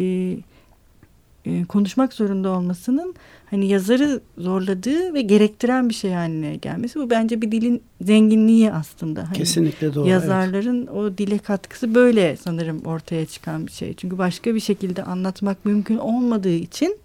e, 1.45 1.65
konuşmak 1.65 2.13
zorunda 2.13 2.49
olmasının 2.49 3.15
hani 3.49 3.67
yazarı 3.67 4.21
zorladığı 4.37 5.13
ve 5.13 5.21
gerektiren 5.21 5.89
bir 5.89 5.93
şey 5.93 6.11
haline 6.11 6.55
gelmesi. 6.55 6.99
Bu 6.99 7.09
bence 7.09 7.41
bir 7.41 7.51
dilin 7.51 7.81
zenginliği 8.01 8.71
aslında. 8.71 9.27
Hani 9.27 9.37
Kesinlikle 9.37 9.93
doğru. 9.95 10.07
Yazarların 10.07 10.77
evet. 10.77 10.89
o 10.89 11.17
dile 11.17 11.37
katkısı 11.37 11.95
böyle 11.95 12.37
sanırım 12.37 12.81
ortaya 12.85 13.25
çıkan 13.25 13.67
bir 13.67 13.71
şey. 13.71 13.93
Çünkü 13.93 14.17
başka 14.17 14.55
bir 14.55 14.59
şekilde 14.59 15.03
anlatmak 15.03 15.65
mümkün 15.65 15.97
olmadığı 15.97 16.55
için 16.55 16.97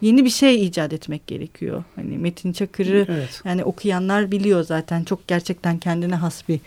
yeni 0.00 0.24
bir 0.24 0.30
şey 0.30 0.66
icat 0.66 0.92
etmek 0.92 1.26
gerekiyor. 1.26 1.84
Hani 1.96 2.18
Metin 2.18 2.52
Çakır'ı 2.52 3.06
evet. 3.08 3.40
yani 3.44 3.64
okuyanlar 3.64 4.30
biliyor 4.30 4.62
zaten 4.64 5.04
çok 5.04 5.28
gerçekten 5.28 5.78
kendine 5.78 6.14
has 6.14 6.48
bir 6.48 6.60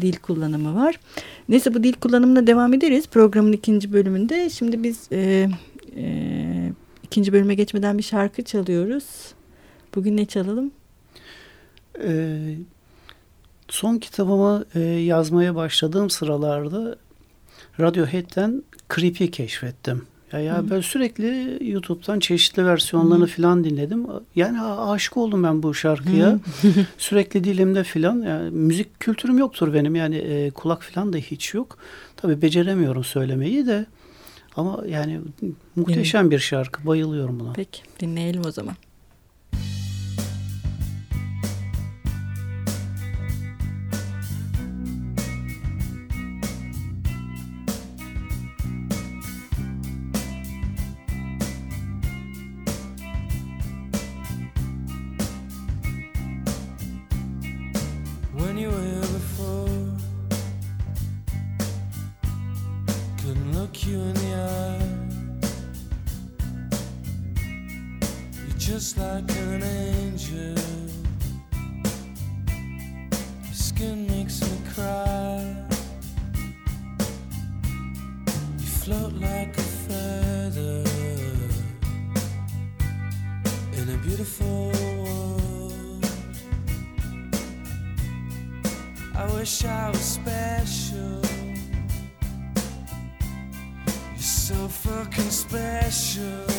dil 0.00 0.16
kullanımı 0.16 0.74
var. 0.74 1.00
Neyse 1.48 1.74
bu 1.74 1.82
dil 1.82 1.92
kullanımına 1.92 2.46
devam 2.46 2.74
ederiz 2.74 3.06
programın 3.06 3.52
ikinci 3.52 3.92
bölümünde. 3.92 4.50
Şimdi 4.50 4.82
biz 4.82 5.08
e, 5.12 5.48
e, 5.96 6.51
ikinci 7.12 7.32
bölüme 7.32 7.54
geçmeden 7.54 7.98
bir 7.98 8.02
şarkı 8.02 8.42
çalıyoruz. 8.42 9.04
Bugün 9.94 10.16
ne 10.16 10.26
çalalım? 10.26 10.70
Ee, 12.04 12.56
son 13.68 13.98
kitabımı 13.98 14.64
e, 14.74 14.80
yazmaya 14.80 15.54
başladığım 15.54 16.10
sıralarda 16.10 16.96
Radiohead'den 17.80 18.62
Creepy 18.94 19.26
keşfettim. 19.26 20.02
Ya, 20.32 20.40
ya 20.40 20.58
Hı. 20.58 20.70
ben 20.70 20.80
sürekli 20.80 21.58
YouTube'dan 21.70 22.18
çeşitli 22.18 22.66
versiyonlarını 22.66 23.26
falan 23.26 23.64
dinledim. 23.64 24.06
Yani 24.34 24.60
aşık 24.62 25.16
oldum 25.16 25.42
ben 25.42 25.62
bu 25.62 25.74
şarkıya. 25.74 26.38
sürekli 26.98 27.44
dilimde 27.44 27.84
falan. 27.84 28.22
Yani 28.22 28.50
müzik 28.50 29.00
kültürüm 29.00 29.38
yoktur 29.38 29.74
benim. 29.74 29.94
Yani 29.94 30.16
e, 30.16 30.50
kulak 30.50 30.82
falan 30.82 31.12
da 31.12 31.16
hiç 31.16 31.54
yok. 31.54 31.78
Tabii 32.16 32.42
beceremiyorum 32.42 33.04
söylemeyi 33.04 33.66
de. 33.66 33.86
Ama 34.56 34.82
yani 34.86 35.20
muhteşem 35.76 36.30
bir 36.30 36.38
şarkı. 36.38 36.86
Bayılıyorum 36.86 37.40
buna. 37.40 37.52
Peki 37.52 37.82
dinleyelim 38.00 38.42
o 38.46 38.50
zaman. 38.50 38.74
just 68.82 68.98
like 68.98 69.30
an 69.36 69.62
angel. 69.62 70.58
Your 73.44 73.54
skin 73.54 74.08
makes 74.08 74.40
me 74.42 74.58
cry. 74.74 75.54
You 78.58 78.66
float 78.82 79.12
like 79.12 79.56
a 79.56 79.66
feather 79.86 80.82
in 83.78 83.88
a 83.88 83.98
beautiful 83.98 84.72
world. 84.72 86.04
I 89.14 89.32
wish 89.34 89.64
I 89.64 89.90
was 89.90 90.06
special. 90.18 91.22
You're 94.16 94.18
so 94.18 94.66
fucking 94.66 95.30
special 95.30 96.52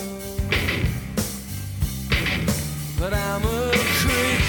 but 3.03 3.13
I'm 3.13 3.43
a 3.43 3.71
creep. 3.73 4.42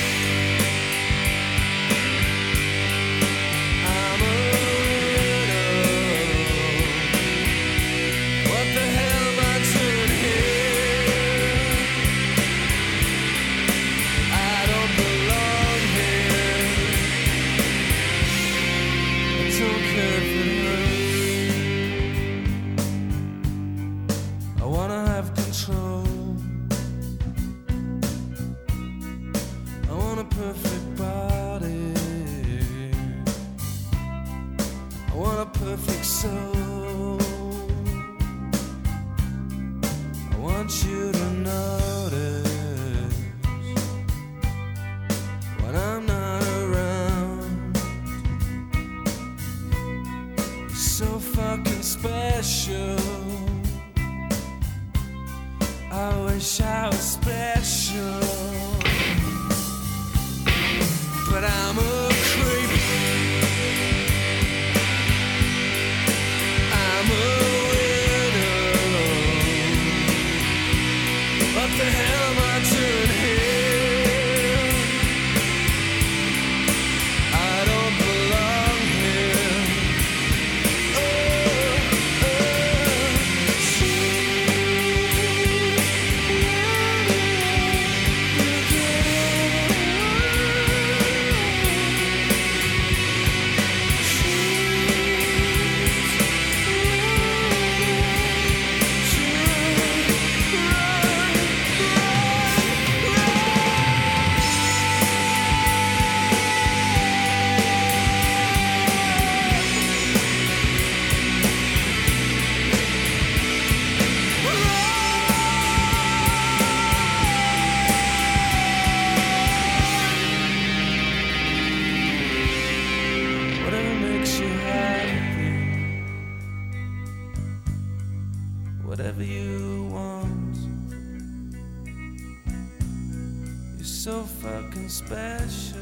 You're 133.84 133.90
so 133.90 134.22
fucking 134.22 134.88
special. 134.88 135.78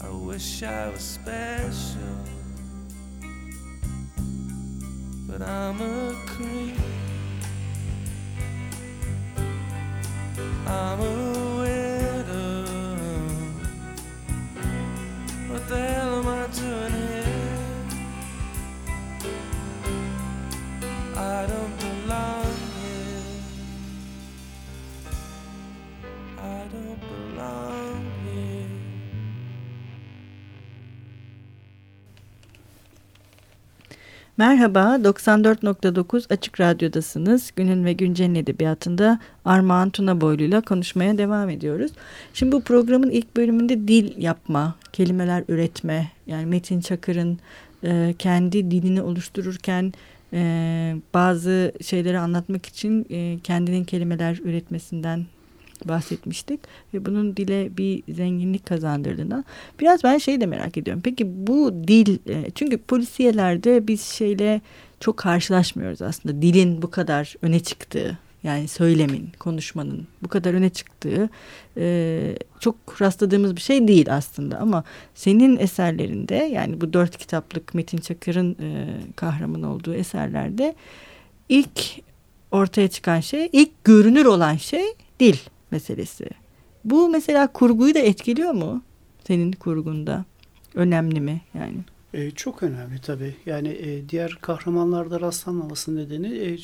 I 0.00 0.08
wish 0.08 0.62
I 0.62 0.88
was 0.88 1.02
special, 1.02 2.16
but 5.28 5.42
I'm 5.42 5.82
a 5.82 6.14
creep. 6.24 6.78
I'm 10.66 11.00
a 11.00 11.58
widow. 11.60 12.64
What 15.50 15.68
the 15.68 16.05
Merhaba, 34.38 34.80
94.9 34.80 36.32
Açık 36.32 36.60
Radyo'dasınız. 36.60 37.52
Günün 37.56 37.84
ve 37.84 37.92
Güncel'in 37.92 38.34
edebiyatında 38.34 39.18
Armağan 39.44 39.90
Tuna 39.90 40.20
Boylu'yla 40.20 40.60
konuşmaya 40.60 41.18
devam 41.18 41.50
ediyoruz. 41.50 41.92
Şimdi 42.34 42.52
bu 42.52 42.60
programın 42.60 43.10
ilk 43.10 43.36
bölümünde 43.36 43.88
dil 43.88 44.22
yapma, 44.22 44.74
kelimeler 44.92 45.44
üretme, 45.48 46.10
yani 46.26 46.46
Metin 46.46 46.80
Çakır'ın 46.80 47.38
e, 47.84 48.14
kendi 48.18 48.70
dilini 48.70 49.02
oluştururken 49.02 49.92
e, 50.32 50.94
bazı 51.14 51.72
şeyleri 51.82 52.18
anlatmak 52.18 52.66
için 52.66 53.06
e, 53.10 53.38
kendinin 53.44 53.84
kelimeler 53.84 54.40
üretmesinden 54.44 55.26
bahsetmiştik 55.84 56.60
ve 56.94 57.04
bunun 57.04 57.36
dile 57.36 57.76
bir 57.76 58.02
zenginlik 58.08 58.66
kazandırdığından 58.66 59.44
biraz 59.80 60.04
ben 60.04 60.18
şeyi 60.18 60.40
de 60.40 60.46
merak 60.46 60.76
ediyorum. 60.76 61.02
Peki 61.04 61.46
bu 61.46 61.74
dil 61.88 62.18
e, 62.28 62.50
çünkü 62.54 62.78
polisiyelerde 62.78 63.88
biz 63.88 64.02
şeyle 64.02 64.60
çok 65.00 65.16
karşılaşmıyoruz 65.16 66.02
aslında 66.02 66.42
dilin 66.42 66.82
bu 66.82 66.90
kadar 66.90 67.34
öne 67.42 67.60
çıktığı 67.60 68.18
yani 68.42 68.68
söylemin, 68.68 69.28
konuşmanın 69.38 70.06
bu 70.22 70.28
kadar 70.28 70.54
öne 70.54 70.70
çıktığı 70.70 71.28
e, 71.76 72.36
çok 72.60 72.76
rastladığımız 73.00 73.56
bir 73.56 73.60
şey 73.60 73.88
değil 73.88 74.14
aslında. 74.14 74.58
Ama 74.58 74.84
senin 75.14 75.56
eserlerinde 75.56 76.34
yani 76.34 76.80
bu 76.80 76.92
dört 76.92 77.16
kitaplık 77.16 77.74
Metin 77.74 77.98
Çakır'ın 77.98 78.56
e, 78.62 78.86
kahraman 79.16 79.62
olduğu 79.62 79.94
eserlerde 79.94 80.74
ilk 81.48 81.80
ortaya 82.50 82.88
çıkan 82.88 83.20
şey, 83.20 83.48
ilk 83.52 83.84
görünür 83.84 84.24
olan 84.24 84.56
şey 84.56 84.84
dil 85.20 85.36
meselesi. 85.70 86.28
Bu 86.84 87.08
mesela 87.08 87.52
kurguyu 87.52 87.94
da 87.94 87.98
etkiliyor 87.98 88.52
mu 88.52 88.82
senin 89.26 89.52
kurgunda? 89.52 90.24
Önemli 90.74 91.20
mi 91.20 91.40
yani? 91.54 91.78
E, 92.14 92.30
çok 92.30 92.62
önemli 92.62 93.00
tabii. 93.00 93.36
Yani 93.46 93.68
e, 93.68 94.08
diğer 94.08 94.38
kahramanlarda 94.40 95.20
rastlanmaması 95.20 95.96
nedeni 95.96 96.38
e, 96.38 96.58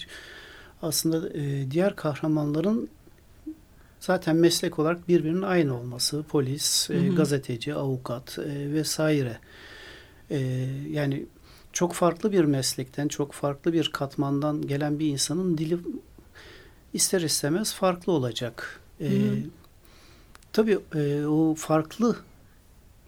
aslında 0.83 1.39
e, 1.39 1.71
diğer 1.71 1.97
kahramanların 1.97 2.89
zaten 4.01 4.37
meslek 4.37 4.79
olarak 4.79 5.09
birbirinin 5.09 5.43
aynı 5.43 5.79
olması. 5.79 6.23
Polis, 6.23 6.91
e, 6.91 7.09
gazeteci, 7.09 7.75
avukat 7.75 8.39
e, 8.39 8.73
vesaire. 8.73 9.39
E, 10.31 10.39
yani 10.91 11.27
çok 11.73 11.93
farklı 11.93 12.33
bir 12.33 12.45
meslekten, 12.45 13.09
çok 13.09 13.33
farklı 13.33 13.73
bir 13.73 13.91
katmandan 13.93 14.67
gelen 14.67 14.99
bir 14.99 15.07
insanın 15.07 15.59
dili 15.59 15.79
ister 16.93 17.21
istemez 17.21 17.75
farklı 17.75 18.13
olacak. 18.13 18.82
E, 19.03 19.11
tabii 20.53 20.79
e, 20.95 21.27
o 21.27 21.55
farklı 21.55 22.17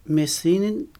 mesleğinin 0.09 0.91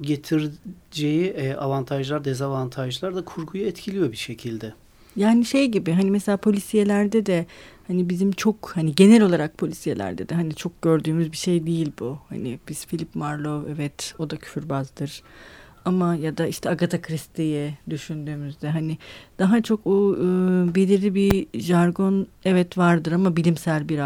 getireceği 0.00 1.26
e, 1.26 1.54
avantajlar, 1.54 2.24
dezavantajlar 2.24 3.16
da 3.16 3.24
kurguyu 3.24 3.66
etkiliyor 3.66 4.12
bir 4.12 4.16
şekilde. 4.16 4.74
Yani 5.16 5.44
şey 5.44 5.66
gibi 5.68 5.92
hani 5.92 6.10
mesela 6.10 6.36
polisiyelerde 6.36 7.26
de 7.26 7.46
hani 7.86 8.08
bizim 8.08 8.32
çok 8.32 8.72
hani 8.74 8.94
genel 8.94 9.22
olarak 9.22 9.58
polisiyelerde 9.58 10.28
de 10.28 10.34
hani 10.34 10.54
çok 10.54 10.82
gördüğümüz 10.82 11.32
bir 11.32 11.36
şey 11.36 11.66
değil 11.66 11.92
bu. 11.98 12.18
Hani 12.28 12.58
biz 12.68 12.86
Philip 12.86 13.14
Marlowe 13.14 13.72
evet 13.72 14.14
o 14.18 14.30
da 14.30 14.36
küfürbazdır. 14.36 15.22
Ama 15.86 16.14
ya 16.14 16.38
da 16.38 16.46
işte 16.46 16.70
Agatha 16.70 17.02
Christie'yi 17.02 17.74
düşündüğümüzde 17.90 18.70
hani 18.70 18.98
daha 19.38 19.62
çok 19.62 19.86
o 19.86 20.14
e, 20.14 20.18
belirli 20.74 21.14
bir 21.14 21.60
jargon 21.60 22.26
evet 22.44 22.78
vardır 22.78 23.12
ama 23.12 23.36
bilimsel 23.36 23.88
bir, 23.88 24.00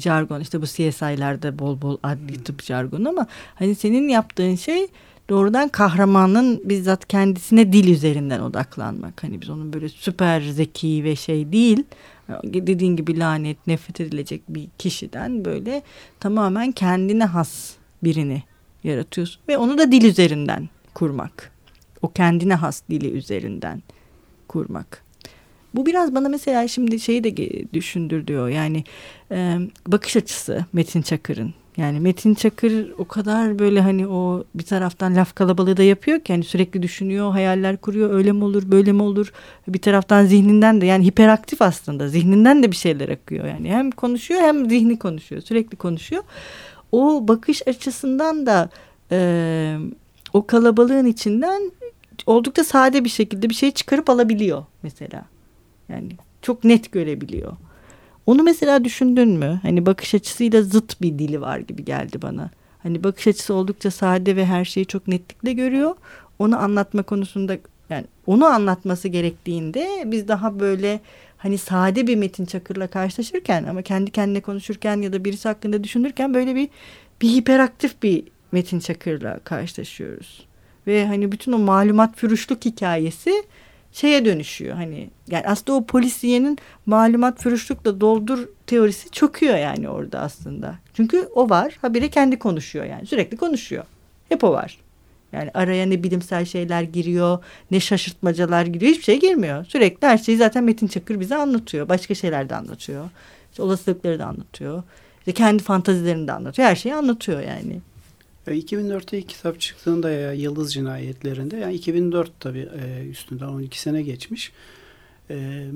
jargon 0.00 0.40
işte 0.40 0.62
bu 0.62 0.66
CSI'lerde 0.66 1.58
bol 1.58 1.82
bol 1.82 1.98
adli 2.02 2.44
tıp 2.44 2.62
jargonu 2.62 3.08
ama 3.08 3.26
hani 3.54 3.74
senin 3.74 4.08
yaptığın 4.08 4.54
şey 4.54 4.86
doğrudan 5.28 5.68
kahramanın 5.68 6.60
bizzat 6.64 7.08
kendisine 7.08 7.72
dil 7.72 7.88
üzerinden 7.88 8.40
odaklanmak. 8.40 9.22
Hani 9.22 9.40
biz 9.40 9.50
onun 9.50 9.72
böyle 9.72 9.88
süper 9.88 10.40
zeki 10.40 11.04
ve 11.04 11.16
şey 11.16 11.52
değil. 11.52 11.84
Dediğin 12.44 12.96
gibi 12.96 13.18
lanet, 13.18 13.66
nefret 13.66 14.00
edilecek 14.00 14.42
bir 14.48 14.68
kişiden 14.78 15.44
böyle 15.44 15.82
tamamen 16.20 16.72
kendine 16.72 17.24
has 17.24 17.72
birini 18.04 18.42
yaratıyorsun. 18.84 19.42
Ve 19.48 19.58
onu 19.58 19.78
da 19.78 19.92
dil 19.92 20.04
üzerinden 20.04 20.68
kurmak. 21.00 21.50
O 22.02 22.12
kendine 22.12 22.54
has 22.54 22.82
dili 22.90 23.10
üzerinden 23.10 23.82
kurmak. 24.48 25.02
Bu 25.74 25.86
biraz 25.86 26.14
bana 26.14 26.28
mesela 26.28 26.68
şimdi 26.68 27.00
şeyi 27.00 27.24
de 27.24 27.32
düşündürüyor. 27.74 28.48
Yani 28.48 28.84
e, 29.30 29.58
bakış 29.86 30.16
açısı 30.16 30.64
Metin 30.72 31.02
Çakır'ın. 31.02 31.54
Yani 31.76 32.00
Metin 32.00 32.34
Çakır 32.34 32.92
o 32.98 33.04
kadar 33.04 33.58
böyle 33.58 33.80
hani 33.80 34.06
o 34.08 34.44
bir 34.54 34.62
taraftan 34.62 35.16
laf 35.16 35.34
kalabalığı 35.34 35.76
da 35.76 35.82
yapıyor 35.82 36.20
ki 36.20 36.32
hani 36.32 36.44
sürekli 36.44 36.82
düşünüyor, 36.82 37.30
hayaller 37.30 37.76
kuruyor. 37.76 38.14
Öyle 38.14 38.32
mi 38.32 38.44
olur, 38.44 38.62
böyle 38.70 38.92
mi 38.92 39.02
olur? 39.02 39.32
Bir 39.68 39.80
taraftan 39.80 40.24
zihninden 40.24 40.80
de 40.80 40.86
yani 40.86 41.04
hiperaktif 41.04 41.62
aslında. 41.62 42.08
Zihninden 42.08 42.62
de 42.62 42.70
bir 42.70 42.76
şeyler 42.76 43.08
akıyor. 43.08 43.44
Yani 43.44 43.70
hem 43.70 43.90
konuşuyor 43.90 44.40
hem 44.40 44.70
zihni 44.70 44.98
konuşuyor. 44.98 45.42
Sürekli 45.42 45.76
konuşuyor. 45.76 46.22
O 46.92 47.28
bakış 47.28 47.68
açısından 47.68 48.46
da 48.46 48.70
e, 49.12 49.76
o 50.32 50.46
kalabalığın 50.46 51.06
içinden 51.06 51.72
oldukça 52.26 52.64
sade 52.64 53.04
bir 53.04 53.08
şekilde 53.08 53.50
bir 53.50 53.54
şey 53.54 53.70
çıkarıp 53.70 54.10
alabiliyor 54.10 54.64
mesela. 54.82 55.24
Yani 55.88 56.08
çok 56.42 56.64
net 56.64 56.92
görebiliyor. 56.92 57.52
Onu 58.26 58.42
mesela 58.42 58.84
düşündün 58.84 59.28
mü? 59.28 59.60
Hani 59.62 59.86
bakış 59.86 60.14
açısıyla 60.14 60.62
zıt 60.62 61.02
bir 61.02 61.18
dili 61.18 61.40
var 61.40 61.58
gibi 61.58 61.84
geldi 61.84 62.22
bana. 62.22 62.50
Hani 62.82 63.04
bakış 63.04 63.26
açısı 63.26 63.54
oldukça 63.54 63.90
sade 63.90 64.36
ve 64.36 64.46
her 64.46 64.64
şeyi 64.64 64.86
çok 64.86 65.08
netlikle 65.08 65.52
görüyor. 65.52 65.94
Onu 66.38 66.58
anlatma 66.58 67.02
konusunda 67.02 67.56
yani 67.90 68.04
onu 68.26 68.46
anlatması 68.46 69.08
gerektiğinde 69.08 70.02
biz 70.06 70.28
daha 70.28 70.60
böyle 70.60 71.00
hani 71.38 71.58
sade 71.58 72.06
bir 72.06 72.16
Metin 72.16 72.44
Çakır'la 72.44 72.86
karşılaşırken 72.86 73.64
ama 73.64 73.82
kendi 73.82 74.10
kendine 74.10 74.40
konuşurken 74.40 75.02
ya 75.02 75.12
da 75.12 75.24
birisi 75.24 75.48
hakkında 75.48 75.84
düşünürken 75.84 76.34
böyle 76.34 76.54
bir 76.54 76.68
bir 77.22 77.28
hiperaktif 77.28 78.02
bir 78.02 78.24
Metin 78.52 78.80
Çakır'la 78.80 79.38
karşılaşıyoruz. 79.44 80.46
Ve 80.86 81.06
hani 81.06 81.32
bütün 81.32 81.52
o 81.52 81.58
malumat 81.58 82.16
fürüşlük 82.16 82.64
hikayesi 82.64 83.44
şeye 83.92 84.24
dönüşüyor. 84.24 84.76
Hani 84.76 85.10
yani 85.28 85.46
aslında 85.46 85.78
o 85.78 85.86
polisiyenin 85.86 86.58
malumat 86.86 87.42
fürüşlükle 87.42 88.00
doldur 88.00 88.48
teorisi 88.66 89.10
çöküyor 89.10 89.56
yani 89.56 89.88
orada 89.88 90.20
aslında. 90.20 90.74
Çünkü 90.94 91.28
o 91.34 91.50
var. 91.50 91.78
Habire 91.82 92.10
kendi 92.10 92.38
konuşuyor 92.38 92.84
yani. 92.84 93.06
Sürekli 93.06 93.36
konuşuyor. 93.36 93.84
Hep 94.28 94.44
o 94.44 94.52
var. 94.52 94.78
Yani 95.32 95.50
araya 95.54 95.86
ne 95.86 96.02
bilimsel 96.02 96.44
şeyler 96.44 96.82
giriyor, 96.82 97.38
ne 97.70 97.80
şaşırtmacalar 97.80 98.66
giriyor. 98.66 98.92
Hiçbir 98.92 99.04
şey 99.04 99.20
girmiyor. 99.20 99.64
Sürekli 99.64 100.06
her 100.06 100.18
şeyi 100.18 100.38
zaten 100.38 100.64
Metin 100.64 100.86
Çakır 100.86 101.20
bize 101.20 101.36
anlatıyor. 101.36 101.88
Başka 101.88 102.14
şeyler 102.14 102.48
de 102.48 102.56
anlatıyor. 102.56 103.04
İşte 103.50 103.62
olasılıkları 103.62 104.18
da 104.18 104.26
anlatıyor. 104.26 104.82
İşte 105.18 105.32
kendi 105.32 105.62
fantazilerini 105.62 106.28
de 106.28 106.32
anlatıyor. 106.32 106.68
Her 106.68 106.76
şeyi 106.76 106.94
anlatıyor 106.94 107.40
yani. 107.40 107.80
2004'te 108.46 109.18
ilk 109.18 109.28
kitap 109.28 109.60
çıktığında 109.60 110.10
ya 110.10 110.32
Yıldız 110.32 110.74
Cinayetlerinde 110.74 111.56
yani 111.56 111.74
2004 111.74 112.32
tabii 112.40 112.68
e, 112.82 113.06
üstünden 113.08 113.46
12 113.46 113.80
sene 113.80 114.02
geçmiş. 114.02 114.52
E, 115.30 115.66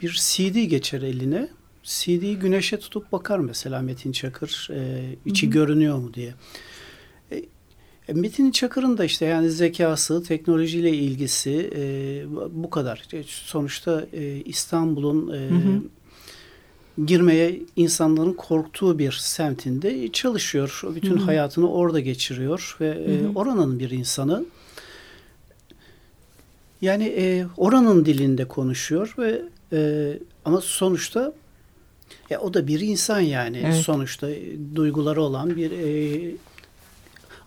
bir 0.00 0.20
CD 0.22 0.64
geçer 0.64 1.02
eline. 1.02 1.48
CD'yi 1.82 2.38
güneşe 2.38 2.78
tutup 2.78 3.12
bakar 3.12 3.38
mesela 3.38 3.82
Metin 3.82 4.12
Çakır 4.12 4.68
e, 4.72 5.02
içi 5.26 5.46
hı 5.46 5.50
hı. 5.50 5.54
görünüyor 5.54 5.98
mu 5.98 6.14
diye. 6.14 6.34
Metin 8.08 8.50
Çakır'ın 8.50 8.98
da 8.98 9.04
işte 9.04 9.26
yani 9.26 9.50
zekası, 9.50 10.22
teknolojiyle 10.22 10.90
ilgisi 10.90 11.70
bu 12.50 12.70
kadar. 12.70 13.08
Sonuçta 13.26 14.06
İstanbul'un 14.44 15.28
hı 15.28 15.56
hı 15.56 15.82
girmeye 17.06 17.60
insanların 17.76 18.32
korktuğu 18.32 18.98
bir 18.98 19.12
semtinde 19.12 20.12
çalışıyor. 20.12 20.82
Bütün 20.94 21.16
Hı-hı. 21.16 21.24
hayatını 21.24 21.72
orada 21.72 22.00
geçiriyor 22.00 22.76
ve 22.80 22.94
Hı-hı. 22.94 23.32
E, 23.32 23.34
oranın 23.34 23.78
bir 23.78 23.90
insanı. 23.90 24.44
Yani 26.82 27.04
e, 27.04 27.46
oranın 27.56 28.04
dilinde 28.04 28.44
konuşuyor 28.44 29.14
ve 29.18 29.42
e, 29.72 30.12
ama 30.44 30.60
sonuçta 30.60 31.32
ya 32.30 32.40
o 32.40 32.54
da 32.54 32.66
bir 32.66 32.80
insan 32.80 33.20
yani 33.20 33.62
Evet. 33.64 33.74
sonuçta 33.76 34.30
e, 34.30 34.42
duyguları 34.74 35.22
olan 35.22 35.56
bir 35.56 35.70
e, 35.70 36.34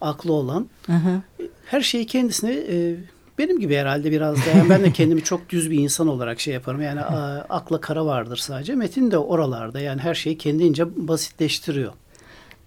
aklı 0.02 0.34
olan 0.34 0.68
Hı 0.86 0.94
hı. 0.94 1.22
her 1.66 1.82
şeyi 1.82 2.06
kendisine 2.06 2.54
e, 2.54 2.96
benim 3.38 3.60
gibi 3.60 3.76
herhalde 3.76 4.12
biraz 4.12 4.38
da 4.38 4.50
yani 4.58 4.70
ben 4.70 4.84
de 4.84 4.94
kendimi 4.94 5.24
çok 5.24 5.50
düz 5.50 5.72
bir 5.72 5.78
insan 5.80 6.08
olarak 6.08 6.40
şey 6.40 6.54
yaparım 6.54 6.82
yani 6.82 7.02
akla 7.50 7.82
kara 7.82 8.06
vardır 8.06 8.38
sadece 8.38 8.76
Metin 8.76 9.12
de 9.12 9.18
oralarda 9.18 9.80
yani 9.80 10.02
her 10.02 10.14
şeyi 10.16 10.38
kendince 10.38 11.08
basitleştiriyor. 11.08 11.94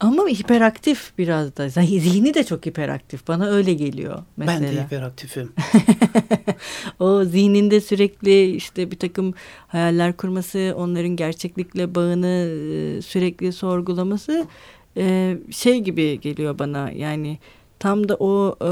Ama 0.01 0.29
hiperaktif 0.29 1.13
biraz 1.19 1.57
da. 1.57 1.67
Zih- 1.67 2.01
Zihni 2.01 2.35
de 2.35 2.45
çok 2.45 2.67
hiperaktif. 2.67 3.29
Bana 3.29 3.47
öyle 3.47 3.75
geliyor 3.75 4.19
mesela. 4.37 4.61
Ben 4.61 4.77
de 4.77 4.83
hiperaktifim. 4.85 5.53
o 7.01 7.25
zihninde 7.25 7.81
sürekli 7.81 8.51
işte 8.51 8.91
bir 8.91 8.99
takım 8.99 9.35
hayaller 9.69 10.17
kurması, 10.17 10.75
onların 10.77 11.17
gerçeklikle 11.17 11.95
bağını 11.95 12.27
e, 12.27 13.03
sürekli 13.03 13.53
sorgulaması 13.53 14.47
e, 14.97 15.37
şey 15.51 15.81
gibi 15.81 16.21
geliyor 16.21 16.59
bana. 16.59 16.91
Yani 16.91 17.39
tam 17.79 18.09
da 18.09 18.17
o 18.21 18.57
e, 18.65 18.71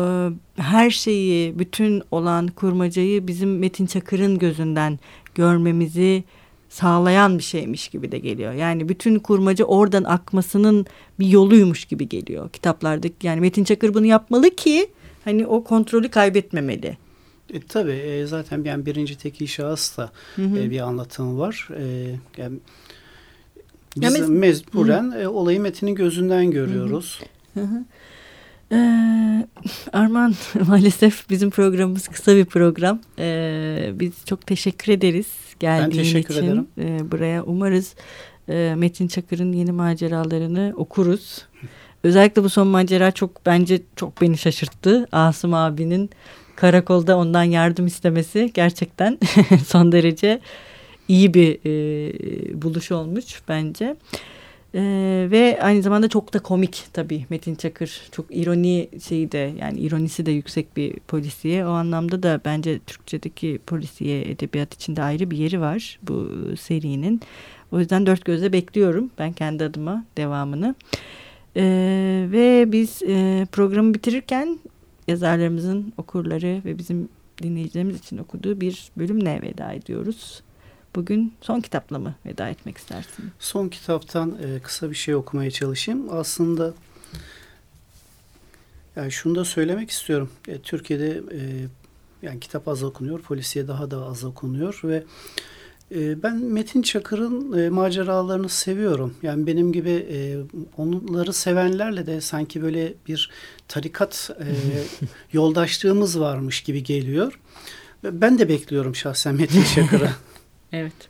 her 0.62 0.90
şeyi, 0.90 1.58
bütün 1.58 2.02
olan 2.10 2.46
kurmacayı 2.48 3.26
bizim 3.26 3.58
Metin 3.58 3.86
Çakır'ın 3.86 4.38
gözünden 4.38 4.98
görmemizi 5.34 6.24
sağlayan 6.68 7.38
bir 7.38 7.42
şeymiş 7.42 7.88
gibi 7.88 8.12
de 8.12 8.18
geliyor. 8.18 8.52
Yani 8.52 8.88
bütün 8.88 9.18
kurmaca 9.18 9.64
oradan 9.64 10.04
akmasının 10.04 10.86
bir 11.20 11.26
yoluymuş 11.26 11.84
gibi 11.84 12.08
geliyor 12.08 12.50
kitaplardaki. 12.50 13.26
Yani 13.26 13.40
Metin 13.40 13.64
Çakır 13.64 13.94
bunu 13.94 14.06
yapmalı 14.06 14.50
ki 14.50 14.86
hani 15.24 15.46
o 15.46 15.64
kontrolü 15.64 16.08
kaybetmemeli. 16.08 16.96
E, 17.54 17.60
tabii 17.60 17.92
e, 17.92 18.26
zaten 18.26 18.64
yani 18.64 18.86
birinci 18.86 19.18
tekil 19.18 19.46
şahıs 19.46 19.98
da 19.98 20.10
Hı 20.36 20.42
hı. 20.42 20.58
e, 20.58 20.70
bir 20.70 20.80
anlatım 20.80 21.38
var. 21.38 21.68
E, 21.78 21.84
yani 22.36 22.58
Ya 23.96 24.08
biz 24.08 24.16
mes- 24.16 24.28
mecburen 24.28 25.14
e, 25.20 25.28
olayı 25.28 25.60
Metin'in 25.60 25.94
gözünden 25.94 26.50
görüyoruz. 26.50 27.20
Hı 27.54 27.60
hı. 27.60 27.84
Ee, 28.72 29.46
Arman 29.92 30.34
maalesef 30.68 31.30
bizim 31.30 31.50
programımız 31.50 32.08
kısa 32.08 32.36
bir 32.36 32.44
program. 32.44 33.00
Ee, 33.18 33.90
biz 33.94 34.12
çok 34.26 34.46
teşekkür 34.46 34.92
ederiz 34.92 35.26
geldiğin 35.60 36.02
teşekkür 36.02 36.34
için 36.34 36.44
ederim. 36.44 36.66
Ee, 36.78 37.10
buraya. 37.10 37.42
Umarız 37.42 37.94
e, 38.48 38.74
Metin 38.76 39.08
Çakır'ın 39.08 39.52
yeni 39.52 39.72
maceralarını 39.72 40.74
okuruz. 40.76 41.46
Özellikle 42.04 42.44
bu 42.44 42.48
son 42.48 42.66
macera 42.66 43.10
çok 43.10 43.46
bence 43.46 43.82
çok 43.96 44.20
beni 44.20 44.38
şaşırttı. 44.38 45.06
Asım 45.12 45.54
abinin 45.54 46.10
karakolda 46.56 47.16
ondan 47.16 47.42
yardım 47.42 47.86
istemesi 47.86 48.50
gerçekten 48.54 49.18
son 49.66 49.92
derece 49.92 50.40
iyi 51.08 51.34
bir 51.34 51.58
e, 51.64 52.62
buluş 52.62 52.92
olmuş 52.92 53.24
bence. 53.48 53.96
Ee, 54.76 55.28
ve 55.30 55.58
aynı 55.62 55.82
zamanda 55.82 56.08
çok 56.08 56.34
da 56.34 56.38
komik 56.38 56.84
tabii 56.92 57.26
Metin 57.30 57.54
Çakır. 57.54 58.08
Çok 58.12 58.26
ironi 58.30 58.88
şeyi 59.04 59.32
de 59.32 59.52
yani 59.60 59.78
ironisi 59.78 60.26
de 60.26 60.30
yüksek 60.30 60.76
bir 60.76 60.94
polisiye. 61.08 61.66
O 61.66 61.70
anlamda 61.70 62.22
da 62.22 62.40
bence 62.44 62.78
Türkçedeki 62.78 63.60
polisiye 63.66 64.30
edebiyat 64.30 64.74
içinde 64.74 65.02
ayrı 65.02 65.30
bir 65.30 65.36
yeri 65.36 65.60
var 65.60 65.98
bu 66.02 66.30
serinin. 66.60 67.20
O 67.72 67.78
yüzden 67.78 68.06
dört 68.06 68.24
gözle 68.24 68.52
bekliyorum 68.52 69.10
ben 69.18 69.32
kendi 69.32 69.64
adıma 69.64 70.04
devamını. 70.16 70.74
Ee, 71.56 72.28
ve 72.32 72.72
biz 72.72 73.02
e, 73.02 73.46
programı 73.52 73.94
bitirirken 73.94 74.58
yazarlarımızın 75.08 75.92
okurları 75.96 76.60
ve 76.64 76.78
bizim 76.78 77.08
dinleyicilerimiz 77.42 77.98
için 77.98 78.18
okuduğu 78.18 78.60
bir 78.60 78.90
bölümle 78.96 79.42
veda 79.42 79.72
ediyoruz. 79.72 80.42
Bugün 80.96 81.34
son 81.40 81.60
kitapla 81.60 81.98
mı 81.98 82.14
veda 82.26 82.48
etmek 82.48 82.78
istersin? 82.78 83.30
Son 83.38 83.68
kitaptan 83.68 84.38
e, 84.42 84.60
kısa 84.60 84.90
bir 84.90 84.94
şey 84.94 85.14
okumaya 85.14 85.50
çalışayım. 85.50 86.06
Aslında 86.10 86.74
yani 88.96 89.12
şunu 89.12 89.34
da 89.34 89.44
söylemek 89.44 89.90
istiyorum. 89.90 90.30
E, 90.48 90.58
Türkiye'de 90.58 91.08
e, 91.08 91.40
yani 92.22 92.40
kitap 92.40 92.68
az 92.68 92.82
okunuyor, 92.82 93.20
polisiye 93.20 93.68
daha 93.68 93.90
da 93.90 94.04
az 94.04 94.24
okunuyor 94.24 94.80
ve 94.84 95.04
e, 95.94 96.22
ben 96.22 96.36
Metin 96.36 96.82
Çakır'ın 96.82 97.58
e, 97.58 97.68
maceralarını 97.68 98.48
seviyorum. 98.48 99.14
Yani 99.22 99.46
benim 99.46 99.72
gibi 99.72 99.90
e, 99.90 100.36
onları 100.76 101.32
sevenlerle 101.32 102.06
de 102.06 102.20
sanki 102.20 102.62
böyle 102.62 102.94
bir 103.08 103.30
tarikat 103.68 104.30
e, 104.40 104.48
yoldaşlığımız 105.32 106.20
varmış 106.20 106.60
gibi 106.60 106.82
geliyor. 106.82 107.40
Ben 108.04 108.38
de 108.38 108.48
bekliyorum 108.48 108.94
şahsen 108.94 109.34
Metin 109.34 109.64
Çakır'ı. 109.74 110.10
Evet. 110.76 111.08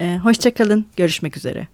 Ee, 0.00 0.18
Hoşçakalın. 0.22 0.86
Görüşmek 0.96 1.36
üzere. 1.36 1.68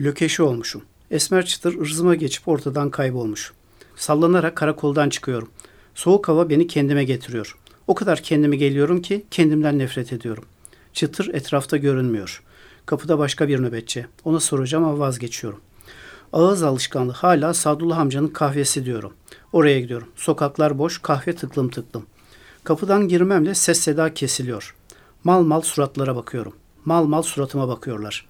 Lökeşi 0.00 0.42
olmuşum. 0.42 0.82
Esmer 1.10 1.46
çıtır 1.46 1.80
ırzıma 1.80 2.14
geçip 2.14 2.48
ortadan 2.48 2.90
kaybolmuş. 2.90 3.52
Sallanarak 3.96 4.56
karakoldan 4.56 5.08
çıkıyorum. 5.08 5.50
Soğuk 5.94 6.28
hava 6.28 6.50
beni 6.50 6.66
kendime 6.66 7.04
getiriyor. 7.04 7.58
O 7.86 7.94
kadar 7.94 8.22
kendime 8.22 8.56
geliyorum 8.56 9.02
ki 9.02 9.24
kendimden 9.30 9.78
nefret 9.78 10.12
ediyorum. 10.12 10.44
Çıtır 10.92 11.34
etrafta 11.34 11.76
görünmüyor. 11.76 12.42
Kapıda 12.86 13.18
başka 13.18 13.48
bir 13.48 13.62
nöbetçi. 13.62 14.06
Ona 14.24 14.40
soracağım 14.40 14.84
ama 14.84 14.98
vazgeçiyorum. 14.98 15.60
Ağız 16.32 16.62
alışkanlığı 16.62 17.12
hala 17.12 17.54
Sadullah 17.54 17.98
amcanın 17.98 18.28
kahvesi 18.28 18.84
diyorum. 18.84 19.12
Oraya 19.52 19.80
gidiyorum. 19.80 20.08
Sokaklar 20.16 20.78
boş, 20.78 20.98
kahve 20.98 21.36
tıklım 21.36 21.68
tıklım. 21.70 22.06
Kapıdan 22.64 23.08
girmemle 23.08 23.54
ses 23.54 23.80
seda 23.80 24.14
kesiliyor. 24.14 24.74
Mal 25.26 25.42
mal 25.42 25.60
suratlara 25.60 26.16
bakıyorum. 26.16 26.52
Mal 26.84 27.04
mal 27.04 27.22
suratıma 27.22 27.68
bakıyorlar. 27.68 28.26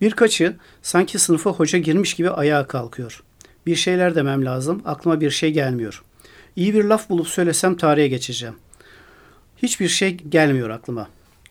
Birkaçı 0.00 0.56
sanki 0.82 1.18
sınıfa 1.18 1.50
hoca 1.50 1.78
girmiş 1.78 2.14
gibi 2.14 2.30
ayağa 2.30 2.66
kalkıyor. 2.66 3.22
Bir 3.66 3.76
şeyler 3.76 4.14
demem 4.14 4.44
lazım. 4.44 4.82
Aklıma 4.84 5.20
bir 5.20 5.30
şey 5.30 5.52
gelmiyor. 5.52 6.02
İyi 6.56 6.74
bir 6.74 6.84
laf 6.84 7.10
bulup 7.10 7.28
söylesem 7.28 7.76
tarihe 7.76 8.08
geçeceğim. 8.08 8.54
Hiçbir 9.56 9.88
şey 9.88 10.16
gelmiyor 10.16 10.70
aklıma. 10.70 11.08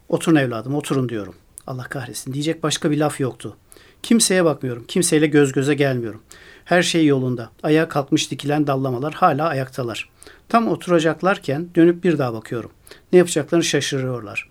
Oturun 0.09 0.35
evladım, 0.35 0.75
oturun 0.75 1.09
diyorum. 1.09 1.35
Allah 1.67 1.83
kahretsin. 1.83 2.33
Diyecek 2.33 2.63
başka 2.63 2.91
bir 2.91 2.97
laf 2.97 3.19
yoktu. 3.19 3.57
Kimseye 4.03 4.45
bakmıyorum. 4.45 4.85
Kimseyle 4.87 5.27
göz 5.27 5.51
göze 5.51 5.73
gelmiyorum. 5.73 6.21
Her 6.65 6.83
şey 6.83 7.05
yolunda. 7.05 7.49
Ayağa 7.63 7.89
kalkmış 7.89 8.31
dikilen 8.31 8.67
dallamalar 8.67 9.13
hala 9.13 9.47
ayaktalar. 9.47 10.09
Tam 10.49 10.67
oturacaklarken 10.67 11.69
dönüp 11.75 12.03
bir 12.03 12.17
daha 12.17 12.33
bakıyorum. 12.33 12.71
Ne 13.13 13.19
yapacaklarını 13.19 13.63
şaşırıyorlar. 13.63 14.50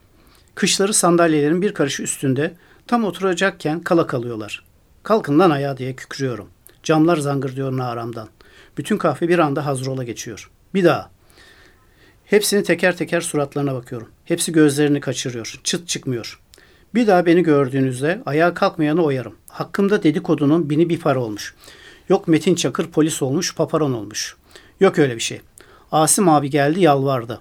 Kışları 0.54 0.94
sandalyelerin 0.94 1.62
bir 1.62 1.74
karış 1.74 2.00
üstünde 2.00 2.54
tam 2.86 3.04
oturacakken 3.04 3.80
kala 3.80 4.06
kalıyorlar. 4.06 4.64
Kalkın 5.02 5.38
lan 5.38 5.50
ayağa 5.50 5.76
diye 5.76 5.96
kükrüyorum. 5.96 6.48
Camlar 6.82 7.16
zangır 7.16 7.56
diyor 7.56 7.76
naramdan. 7.76 8.28
Bütün 8.78 8.96
kahve 8.96 9.28
bir 9.28 9.38
anda 9.38 9.66
hazrola 9.66 10.04
geçiyor. 10.04 10.50
Bir 10.74 10.84
daha. 10.84 11.10
Hepsini 12.24 12.62
teker 12.62 12.96
teker 12.96 13.20
suratlarına 13.20 13.74
bakıyorum. 13.74 14.08
Hepsi 14.24 14.52
gözlerini 14.52 15.00
kaçırıyor. 15.00 15.60
Çıt 15.64 15.88
çıkmıyor. 15.88 16.40
Bir 16.94 17.06
daha 17.06 17.26
beni 17.26 17.42
gördüğünüzde 17.42 18.22
ayağa 18.26 18.54
kalkmayanı 18.54 19.04
oyarım. 19.04 19.36
Hakkımda 19.48 20.02
dedikodunun 20.02 20.70
bini 20.70 20.88
bir 20.88 21.00
para 21.00 21.20
olmuş. 21.20 21.54
Yok 22.08 22.28
Metin 22.28 22.54
Çakır 22.54 22.86
polis 22.86 23.22
olmuş, 23.22 23.54
paparon 23.54 23.92
olmuş. 23.92 24.36
Yok 24.80 24.98
öyle 24.98 25.14
bir 25.14 25.20
şey. 25.20 25.40
Asım 25.92 26.28
abi 26.28 26.50
geldi 26.50 26.80
yalvardı. 26.80 27.40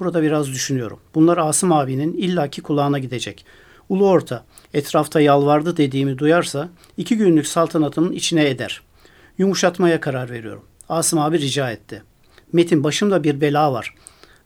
Burada 0.00 0.22
biraz 0.22 0.48
düşünüyorum. 0.48 1.00
Bunlar 1.14 1.38
Asım 1.38 1.72
abinin 1.72 2.12
illaki 2.12 2.62
kulağına 2.62 2.98
gidecek. 2.98 3.44
Ulu 3.88 4.08
orta, 4.08 4.44
etrafta 4.74 5.20
yalvardı 5.20 5.76
dediğimi 5.76 6.18
duyarsa 6.18 6.68
iki 6.96 7.16
günlük 7.16 7.46
saltanatımın 7.46 8.12
içine 8.12 8.48
eder. 8.48 8.82
Yumuşatmaya 9.38 10.00
karar 10.00 10.30
veriyorum. 10.30 10.64
Asım 10.88 11.18
abi 11.18 11.38
rica 11.38 11.70
etti. 11.70 12.02
Metin 12.52 12.84
başımda 12.84 13.24
bir 13.24 13.40
bela 13.40 13.72
var. 13.72 13.94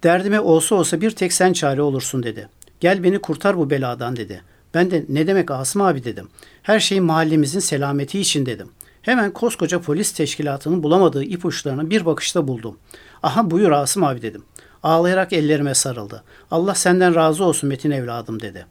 Derdime 0.03 0.41
olsa 0.41 0.75
olsa 0.75 1.01
bir 1.01 1.11
tek 1.11 1.33
sen 1.33 1.53
çare 1.53 1.83
olursun 1.83 2.23
dedi. 2.23 2.49
Gel 2.81 3.03
beni 3.03 3.19
kurtar 3.19 3.59
bu 3.59 3.71
beladan 3.71 4.17
dedi. 4.17 4.43
Ben 4.75 4.91
de 4.91 5.05
ne 5.09 5.27
demek 5.27 5.51
Asım 5.51 5.83
abi 5.83 6.05
dedim. 6.05 6.29
Her 6.63 6.81
şey 6.81 7.01
mahallemizin 7.01 7.61
selameti 7.61 8.21
için 8.21 8.47
dedim. 8.47 8.69
Hemen 9.03 9.33
koskoca 9.33 9.81
polis 9.81 10.13
teşkilatının 10.13 10.83
bulamadığı 10.83 11.25
ipuçlarını 11.25 11.91
bir 11.91 12.07
bakışta 12.07 12.49
buldum. 12.49 12.79
Aha 13.23 13.51
buyur 13.51 13.71
Asım 13.71 14.05
abi 14.05 14.23
dedim. 14.23 14.45
Ağlayarak 14.83 15.33
ellerime 15.33 15.75
sarıldı. 15.75 16.25
Allah 16.51 16.75
senden 16.75 17.15
razı 17.15 17.45
olsun 17.45 17.69
Metin 17.69 17.91
evladım 17.91 18.41
dedi. 18.41 18.67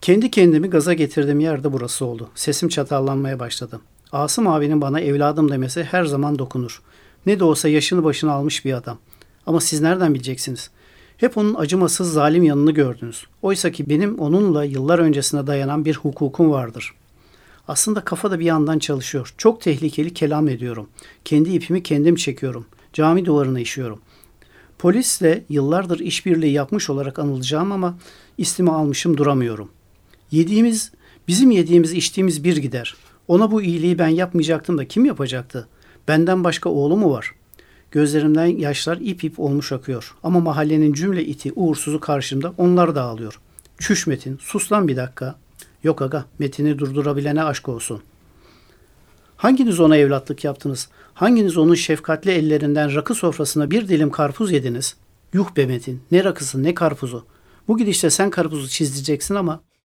Kendi 0.00 0.30
kendimi 0.30 0.70
gaza 0.70 0.94
getirdiğim 0.94 1.40
yerde 1.40 1.72
burası 1.72 2.04
oldu. 2.04 2.28
Sesim 2.34 2.68
çatallanmaya 2.68 3.38
başladı. 3.38 3.80
Asım 4.12 4.48
abinin 4.48 4.80
bana 4.80 5.00
evladım 5.00 5.50
demesi 5.50 5.84
her 5.84 6.04
zaman 6.04 6.38
dokunur. 6.38 6.82
Ne 7.26 7.40
de 7.40 7.44
olsa 7.44 7.68
yaşını 7.68 8.04
başına 8.04 8.32
almış 8.32 8.64
bir 8.64 8.72
adam. 8.72 8.98
Ama 9.46 9.60
siz 9.60 9.80
nereden 9.80 10.14
bileceksiniz? 10.14 10.70
Hep 11.16 11.38
onun 11.38 11.54
acımasız 11.54 12.12
zalim 12.12 12.42
yanını 12.42 12.72
gördünüz. 12.72 13.26
Oysa 13.42 13.72
ki 13.72 13.88
benim 13.88 14.18
onunla 14.18 14.64
yıllar 14.64 14.98
öncesine 14.98 15.46
dayanan 15.46 15.84
bir 15.84 15.94
hukukum 15.94 16.50
vardır. 16.50 16.94
Aslında 17.68 18.00
kafa 18.00 18.30
da 18.30 18.38
bir 18.38 18.44
yandan 18.44 18.78
çalışıyor. 18.78 19.34
Çok 19.38 19.60
tehlikeli 19.60 20.14
kelam 20.14 20.48
ediyorum. 20.48 20.88
Kendi 21.24 21.50
ipimi 21.50 21.82
kendim 21.82 22.14
çekiyorum. 22.14 22.66
Cami 22.92 23.24
duvarına 23.24 23.60
işiyorum. 23.60 24.00
Polisle 24.80 25.44
yıllardır 25.48 26.00
işbirliği 26.00 26.52
yapmış 26.52 26.90
olarak 26.90 27.18
anılacağım 27.18 27.72
ama 27.72 27.98
istimi 28.38 28.70
almışım 28.70 29.16
duramıyorum. 29.16 29.68
Yediğimiz, 30.30 30.92
bizim 31.28 31.50
yediğimiz 31.50 31.92
içtiğimiz 31.92 32.44
bir 32.44 32.56
gider. 32.56 32.96
Ona 33.28 33.50
bu 33.50 33.62
iyiliği 33.62 33.98
ben 33.98 34.08
yapmayacaktım 34.08 34.78
da 34.78 34.88
kim 34.88 35.04
yapacaktı? 35.04 35.68
Benden 36.08 36.44
başka 36.44 36.70
oğlu 36.70 36.96
mu 36.96 37.10
var? 37.10 37.34
Gözlerimden 37.90 38.46
yaşlar 38.46 38.98
ip 39.00 39.24
ip 39.24 39.40
olmuş 39.40 39.72
akıyor. 39.72 40.14
Ama 40.22 40.40
mahallenin 40.40 40.92
cümle 40.92 41.24
iti 41.24 41.52
uğursuzu 41.56 42.00
karşımda 42.00 42.54
onlar 42.58 42.94
da 42.94 43.02
ağlıyor. 43.02 43.40
Çüş 43.78 44.06
Metin 44.06 44.38
sus 44.40 44.72
lan 44.72 44.88
bir 44.88 44.96
dakika. 44.96 45.36
Yok 45.84 46.02
aga 46.02 46.24
Metin'i 46.38 46.78
durdurabilene 46.78 47.44
aşk 47.44 47.68
olsun. 47.68 48.02
Hanginiz 49.40 49.80
ona 49.80 49.96
evlatlık 49.96 50.44
yaptınız? 50.44 50.88
Hanginiz 51.14 51.56
onun 51.56 51.74
şefkatli 51.74 52.30
ellerinden 52.30 52.94
rakı 52.94 53.14
sofrasına 53.14 53.70
bir 53.70 53.88
dilim 53.88 54.10
karpuz 54.10 54.52
yediniz? 54.52 54.96
Yuh 55.32 55.56
be 55.56 55.66
Metin 55.66 56.02
ne 56.10 56.24
rakısı 56.24 56.62
ne 56.62 56.74
karpuzu. 56.74 57.26
Bu 57.68 57.78
gidişte 57.78 58.10
sen 58.10 58.30
karpuzu 58.30 58.68
çizdireceksin 58.68 59.34
ama 59.34 59.60